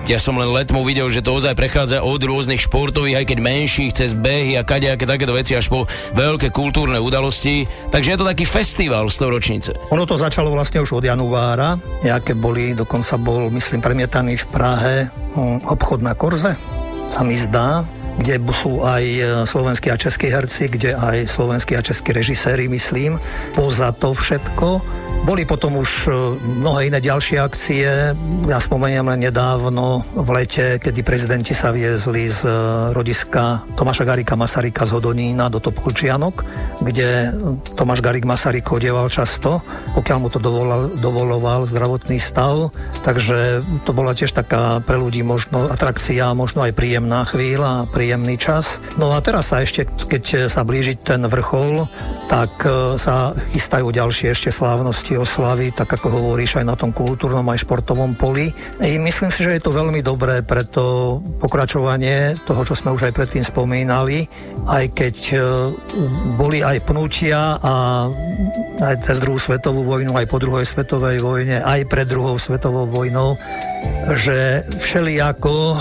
Ja 0.07 0.15
som 0.15 0.39
len 0.39 0.47
letmo 0.47 0.79
videl, 0.87 1.11
že 1.11 1.19
to 1.19 1.35
ozaj 1.35 1.59
prechádza 1.59 2.07
od 2.07 2.23
rôznych 2.23 2.63
športových, 2.63 3.19
aj 3.19 3.25
keď 3.27 3.37
menších, 3.43 3.91
cez 3.91 4.15
behy 4.15 4.55
a 4.55 4.63
kadejaké 4.63 5.03
takéto 5.03 5.35
veci 5.35 5.59
až 5.59 5.67
po 5.67 5.83
veľké 6.15 6.55
kultúrne 6.55 7.03
udalosti. 7.03 7.67
Takže 7.91 8.15
je 8.15 8.19
to 8.23 8.29
taký 8.31 8.47
festival 8.47 9.11
storočnice. 9.11 9.75
Ono 9.91 10.07
to 10.07 10.15
začalo 10.15 10.55
vlastne 10.55 10.79
už 10.79 11.03
od 11.03 11.03
januára, 11.03 11.75
nejaké 12.07 12.31
boli, 12.31 12.71
dokonca 12.71 13.19
bol, 13.19 13.51
myslím, 13.51 13.83
premietaný 13.83 14.39
v 14.39 14.47
Prahe 14.55 14.95
obchod 15.65 16.05
na 16.05 16.13
Korze, 16.13 16.53
sa 17.09 17.21
mi 17.25 17.33
zdá, 17.33 17.81
kde 18.19 18.37
sú 18.51 18.83
aj 18.83 19.03
e, 19.05 19.21
slovenskí 19.47 19.87
a 19.89 19.97
českí 19.97 20.27
herci, 20.29 20.69
kde 20.69 20.93
aj 20.93 21.25
slovenskí 21.25 21.73
a 21.73 21.81
českí 21.81 22.13
režiséri, 22.13 22.67
myslím. 22.69 23.17
Poza 23.55 23.89
to 23.95 24.13
všetko 24.13 24.83
Boli 25.19 25.43
potom 25.43 25.75
už 25.83 26.07
e, 26.07 26.11
mnohé 26.63 26.87
iné 26.87 27.03
ďalšie 27.03 27.43
akcie. 27.43 28.15
Ja 28.47 28.59
spomeniem 28.59 29.03
len 29.03 29.19
nedávno 29.19 30.01
v 30.15 30.29
lete, 30.31 30.79
kedy 30.79 31.03
prezidenti 31.03 31.51
sa 31.51 31.75
viezli 31.75 32.31
z 32.31 32.47
e, 32.47 32.51
rodiska 32.95 33.67
Tomáša 33.75 34.07
Garika 34.07 34.39
Masarika 34.39 34.87
z 34.87 34.95
Hodonína 34.95 35.51
do 35.51 35.59
Topolčianok, 35.59 36.35
kde 36.79 37.35
Tomáš 37.75 37.99
Garik 37.99 38.23
Masaryk 38.23 38.63
chodieval 38.63 39.11
často, 39.11 39.59
pokiaľ 39.91 40.17
mu 40.23 40.31
to 40.31 40.39
dovolal, 40.39 40.87
dovoloval 40.95 41.67
zdravotný 41.67 42.15
stav. 42.17 42.71
Takže 43.03 43.61
to 43.83 43.91
bola 43.91 44.15
tiež 44.15 44.31
taká 44.31 44.79
pre 44.79 44.95
ľudí 44.95 45.19
možno 45.21 45.67
atrakcia, 45.67 46.31
možno 46.31 46.63
aj 46.63 46.71
príjemná 46.73 47.27
chvíľa, 47.27 47.91
príjemný 47.91 48.39
čas. 48.39 48.79
No 48.95 49.11
a 49.11 49.19
teraz 49.19 49.51
sa 49.51 49.59
ešte, 49.59 49.83
keď 49.83 50.47
sa 50.47 50.63
blíži 50.63 50.95
ten 50.95 51.21
vrchol, 51.27 51.91
tak 52.29 52.61
e, 52.63 52.95
sa 53.01 53.33
chystajú 53.51 53.89
ďalšie 53.89 54.31
ešte 54.31 54.53
slávnosti 54.53 55.08
oslavy, 55.15 55.71
tak 55.73 55.89
ako 55.89 56.11
hovoríš 56.11 56.61
aj 56.61 56.65
na 56.65 56.75
tom 56.75 56.91
kultúrnom 56.93 57.45
aj 57.49 57.63
športovom 57.65 58.13
poli. 58.19 58.51
I 58.83 58.99
myslím 59.01 59.31
si, 59.31 59.45
že 59.45 59.57
je 59.57 59.63
to 59.63 59.71
veľmi 59.73 60.03
dobré 60.03 60.43
pre 60.43 60.67
to 60.67 61.17
pokračovanie 61.39 62.37
toho, 62.45 62.61
čo 62.67 62.75
sme 62.75 62.93
už 62.93 63.09
aj 63.09 63.13
predtým 63.15 63.45
spomínali, 63.45 64.27
aj 64.67 64.85
keď 64.93 65.15
e, 65.31 65.37
boli 66.35 66.59
aj 66.61 66.83
pnutia 66.85 67.57
a 67.57 68.05
aj 68.79 68.95
cez 69.05 69.17
druhú 69.23 69.39
svetovú 69.39 69.87
vojnu, 69.87 70.13
aj 70.15 70.27
po 70.27 70.37
druhej 70.37 70.65
svetovej 70.67 71.23
vojne, 71.23 71.63
aj 71.63 71.87
pred 71.87 72.07
druhou 72.09 72.35
svetovou 72.37 72.85
vojnou, 72.89 73.39
že 74.15 74.65
všelijako 74.79 75.77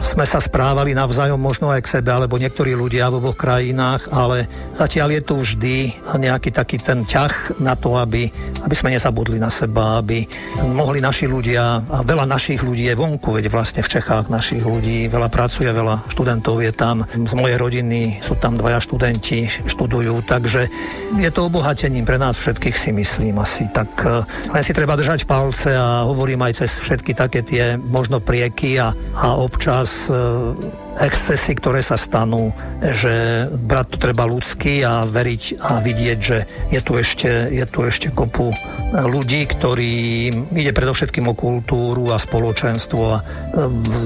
sme 0.00 0.24
sa 0.26 0.40
správali 0.40 0.96
navzájom 0.96 1.38
možno 1.38 1.70
aj 1.70 1.84
k 1.84 1.92
sebe, 2.00 2.10
alebo 2.10 2.40
niektorí 2.40 2.72
ľudia 2.72 3.12
v 3.12 3.20
oboch 3.20 3.36
krajinách, 3.36 4.08
ale 4.10 4.48
zatiaľ 4.72 5.20
je 5.20 5.22
tu 5.22 5.34
vždy 5.38 5.76
nejaký 6.16 6.50
taký 6.50 6.80
ten 6.80 7.04
ťah 7.04 7.60
na 7.60 7.76
to, 7.76 7.94
aby, 8.00 8.26
aby 8.64 8.74
sme 8.74 8.94
nezabudli 8.96 9.36
na 9.36 9.52
seba, 9.52 10.00
aby 10.00 10.24
mohli 10.72 11.04
naši 11.04 11.28
ľudia, 11.28 11.84
a 11.84 12.00
veľa 12.02 12.24
našich 12.24 12.64
ľudí 12.64 12.88
je 12.88 12.98
vonku, 12.98 13.36
veď 13.36 13.52
vlastne 13.52 13.84
v 13.84 13.92
Čechách 13.92 14.32
našich 14.32 14.64
ľudí 14.64 15.06
veľa 15.12 15.28
pracuje, 15.28 15.68
veľa 15.68 16.08
študentov 16.08 16.64
je 16.64 16.72
tam, 16.72 17.04
z 17.04 17.34
mojej 17.36 17.60
rodiny 17.60 18.24
sú 18.24 18.40
tam 18.40 18.56
dvaja 18.56 18.80
študenti, 18.80 19.46
študujú, 19.68 20.24
takže 20.24 20.66
je 21.20 21.30
to 21.30 21.46
obohatením 21.46 22.08
pre 22.08 22.16
nás 22.16 22.40
všetkých 22.40 22.76
si 22.76 22.90
myslím 22.96 23.36
asi, 23.38 23.68
tak 23.70 23.90
eh, 24.02 24.24
len 24.50 24.62
si 24.64 24.72
treba 24.72 24.96
držať 24.96 25.28
palce 25.28 25.70
a 25.76 26.08
hovorím 26.08 26.42
aj 26.46 26.64
cez 26.64 26.80
všetky 26.80 27.12
také 27.12 27.44
tie 27.44 27.76
možno 27.76 28.18
prieky 28.18 28.80
a, 28.80 28.96
a 29.18 29.36
občas 29.38 29.73
e, 29.82 30.83
excesy, 31.00 31.58
ktoré 31.58 31.80
sa 31.82 31.98
stanú, 31.98 32.54
že 32.80 33.46
brať 33.50 33.86
to 33.94 33.98
treba 33.98 34.24
ľudský 34.28 34.84
a 34.86 35.06
veriť 35.08 35.42
a 35.58 35.80
vidieť, 35.82 36.18
že 36.18 36.38
je 36.70 36.80
tu 36.80 36.92
ešte, 36.98 37.30
je 37.50 37.64
tu 37.66 37.82
ešte 37.82 38.10
kopu 38.14 38.54
ľudí, 39.02 39.42
ktorí 39.50 39.94
ide 40.54 40.70
predovšetkým 40.70 41.26
o 41.26 41.34
kultúru 41.34 42.14
a 42.14 42.18
spoločenstvo 42.20 43.02
a 43.10 43.16
e, 43.18 43.22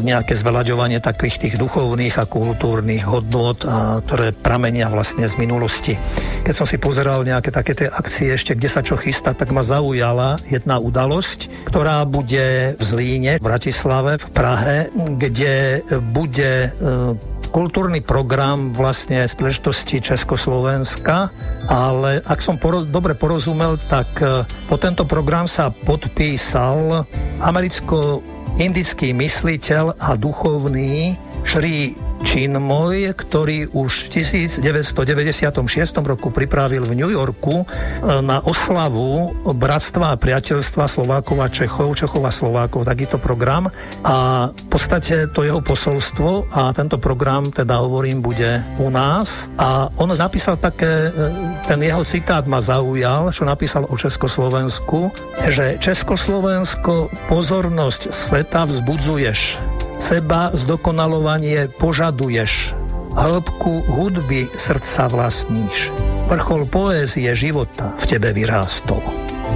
nejaké 0.01 0.33
zveľaďovanie 0.33 1.05
takých 1.05 1.37
tých 1.45 1.55
duchovných 1.61 2.17
a 2.17 2.25
kultúrnych 2.25 3.05
hodnot, 3.05 3.69
a, 3.69 4.01
ktoré 4.01 4.33
pramenia 4.33 4.89
vlastne 4.89 5.29
z 5.29 5.37
minulosti. 5.37 5.93
Keď 6.41 6.55
som 6.57 6.65
si 6.65 6.81
pozeral 6.81 7.21
nejaké 7.29 7.53
také 7.53 7.77
tie 7.77 7.89
akcie 7.93 8.33
ešte, 8.33 8.57
kde 8.57 8.69
sa 8.73 8.81
čo 8.81 8.97
chystá, 8.97 9.37
tak 9.37 9.53
ma 9.53 9.61
zaujala 9.61 10.41
jedna 10.49 10.81
udalosť, 10.81 11.69
ktorá 11.69 12.09
bude 12.09 12.79
v 12.81 12.83
Zlíne, 12.83 13.33
v 13.37 13.45
Bratislave, 13.45 14.17
v 14.17 14.29
Prahe, 14.33 14.77
kde 14.95 15.85
bude 16.01 16.73
e, 16.73 16.78
kultúrny 17.49 18.05
program 18.05 18.71
vlastne 18.71 19.25
z 19.25 19.35
príležitosti 19.35 20.05
Československa, 20.05 21.33
ale 21.67 22.21
ak 22.23 22.39
som 22.45 22.61
poro- 22.61 22.85
dobre 22.85 23.17
porozumel, 23.17 23.81
tak 23.89 24.09
e, 24.21 24.45
po 24.69 24.77
tento 24.77 25.09
program 25.09 25.49
sa 25.49 25.73
podpísal 25.73 27.09
americko-indický 27.41 29.17
mysliteľ 29.17 29.97
a 29.97 30.15
duchovný 30.15 31.17
Šri 31.43 32.08
Chinmoy, 32.27 33.15
ktorý 33.15 33.71
už 33.71 34.11
v 34.11 34.23
1996 34.23 34.61
roku 36.03 36.35
pripravil 36.35 36.83
v 36.83 36.93
New 36.99 37.11
Yorku 37.11 37.63
e, 37.63 37.65
na 38.23 38.43
oslavu 38.43 39.35
bratstva 39.47 40.15
a 40.15 40.21
priateľstva 40.21 40.85
Slovákov 40.91 41.39
a 41.39 41.49
Čechov, 41.49 41.95
Čechov 41.95 42.23
a 42.27 42.33
Slovákov, 42.35 42.89
takýto 42.89 43.23
program. 43.23 43.71
A 44.03 44.49
v 44.51 44.67
podstate 44.67 45.31
to 45.31 45.47
jeho 45.47 45.63
posolstvo 45.63 46.51
a 46.51 46.75
tento 46.75 46.99
program, 46.99 47.55
teda 47.55 47.79
hovorím, 47.79 48.19
bude 48.19 48.67
u 48.83 48.91
nás. 48.91 49.47
A 49.55 49.87
on 50.03 50.11
zapísal 50.11 50.59
také, 50.59 51.09
e, 51.09 51.31
ten 51.71 51.79
jeho 51.79 52.03
citát 52.03 52.43
ma 52.51 52.59
zaujal, 52.59 53.31
čo 53.31 53.47
napísal 53.47 53.87
o 53.87 53.95
Československu, 53.95 55.15
že 55.47 55.79
Československo 55.79 57.15
pozornosť 57.31 58.11
sveta 58.11 58.67
vzbudzuješ 58.67 59.78
seba 59.99 60.55
zdokonalovanie 60.55 61.69
požaduješ, 61.77 62.73
hĺbku 63.19 63.83
hudby 63.99 64.47
srdca 64.55 65.11
vlastníš. 65.11 65.91
Vrchol 66.31 66.71
poézie 66.71 67.35
života 67.35 67.93
v 67.99 68.05
tebe 68.07 68.31
vyrástol. 68.31 69.03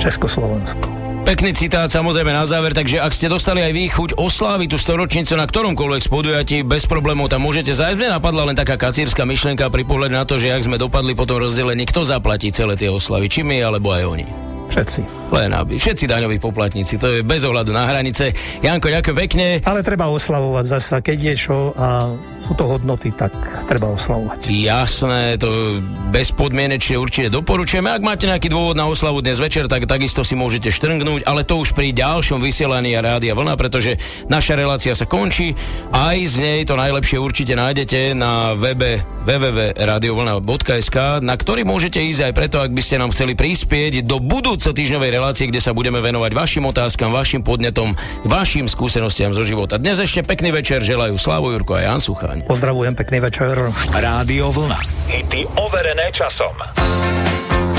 Československo. 0.02 0.90
Pekný 1.22 1.54
citát 1.54 1.86
samozrejme 1.86 2.34
na 2.34 2.42
záver, 2.42 2.74
takže 2.74 2.98
ak 2.98 3.14
ste 3.14 3.30
dostali 3.30 3.62
aj 3.62 3.70
vy 3.70 3.84
chuť 3.86 4.10
osláviť 4.18 4.68
tú 4.74 4.78
storočnicu 4.80 5.38
na 5.38 5.46
ktoromkoľvek 5.46 6.02
spodujatí, 6.02 6.66
bez 6.66 6.90
problémov 6.90 7.30
tam 7.30 7.46
môžete 7.46 7.70
zájsť. 7.70 7.98
Mne 8.02 8.18
napadla 8.18 8.50
len 8.50 8.58
taká 8.58 8.74
kacírska 8.74 9.22
myšlienka 9.22 9.70
pri 9.70 9.86
pohľade 9.86 10.18
na 10.18 10.26
to, 10.26 10.42
že 10.42 10.50
ak 10.50 10.66
sme 10.66 10.82
dopadli 10.82 11.14
po 11.14 11.22
tom 11.22 11.38
rozdelení, 11.38 11.86
kto 11.86 12.02
zaplatí 12.02 12.50
celé 12.50 12.74
tie 12.74 12.90
oslavy, 12.90 13.30
či 13.30 13.46
my 13.46 13.62
alebo 13.62 13.94
aj 13.94 14.02
oni. 14.02 14.51
Všetci. 14.68 15.22
Len 15.32 15.48
aby. 15.56 15.80
Všetci 15.80 16.04
daňoví 16.04 16.36
poplatníci, 16.36 17.00
to 17.00 17.08
je 17.08 17.24
bez 17.24 17.40
ohľadu 17.48 17.72
na 17.72 17.88
hranice. 17.88 18.36
Janko, 18.60 18.92
ďakujem 18.92 19.16
pekne. 19.16 19.46
Ale 19.64 19.80
treba 19.80 20.12
oslavovať 20.12 20.64
zasa, 20.68 21.00
keď 21.00 21.32
je 21.32 21.34
čo 21.40 21.72
a 21.72 22.12
sú 22.36 22.52
to 22.52 22.68
hodnoty, 22.68 23.16
tak 23.16 23.32
treba 23.64 23.88
oslavovať. 23.96 24.52
Jasné, 24.52 25.40
to 25.40 25.80
bezpodmienečne 26.12 27.00
určite 27.00 27.32
doporučujeme. 27.32 27.88
Ak 27.88 28.04
máte 28.04 28.28
nejaký 28.28 28.52
dôvod 28.52 28.76
na 28.76 28.84
oslavu 28.84 29.24
dnes 29.24 29.40
večer, 29.40 29.72
tak 29.72 29.88
takisto 29.88 30.20
si 30.20 30.36
môžete 30.36 30.68
štrngnúť, 30.68 31.24
ale 31.24 31.48
to 31.48 31.56
už 31.56 31.72
pri 31.72 31.96
ďalšom 31.96 32.44
vysielaní 32.44 32.92
Rádia 32.92 33.32
Vlna, 33.32 33.56
pretože 33.56 33.96
naša 34.28 34.52
relácia 34.52 34.92
sa 34.92 35.08
končí. 35.08 35.56
Aj 35.96 36.18
z 36.20 36.44
nej 36.44 36.60
to 36.68 36.76
najlepšie 36.76 37.16
určite 37.16 37.56
nájdete 37.56 38.12
na 38.12 38.52
webe 38.52 39.00
www.radiovlna.sk, 39.24 41.24
na 41.24 41.34
ktorý 41.38 41.64
môžete 41.64 42.04
ísť 42.04 42.28
aj 42.28 42.32
preto, 42.36 42.60
ak 42.60 42.74
by 42.74 42.82
ste 42.84 43.00
nám 43.00 43.16
chceli 43.16 43.32
prispieť 43.32 44.04
do 44.04 44.20
budúco 44.20 44.61
týždňovej 44.70 45.10
relácie, 45.10 45.50
kde 45.50 45.58
sa 45.58 45.74
budeme 45.74 45.98
venovať 45.98 46.30
vašim 46.30 46.62
otázkam, 46.70 47.10
vašim 47.10 47.42
podnetom, 47.42 47.98
vašim 48.22 48.70
skúsenostiam 48.70 49.34
zo 49.34 49.42
života. 49.42 49.82
Dnes 49.82 49.98
ešte 49.98 50.22
pekný 50.22 50.54
večer 50.54 50.86
želajú 50.86 51.18
Slavo 51.18 51.50
Jurko 51.50 51.74
a 51.74 51.82
Jan 51.82 51.98
Suchaň. 51.98 52.46
Pozdravujem, 52.46 52.94
pekný 52.94 53.18
večer. 53.18 53.58
Rádio 53.90 54.54
Vlna. 54.54 54.78
Hity 55.10 55.42
overené 55.58 56.06
časom. 56.14 56.54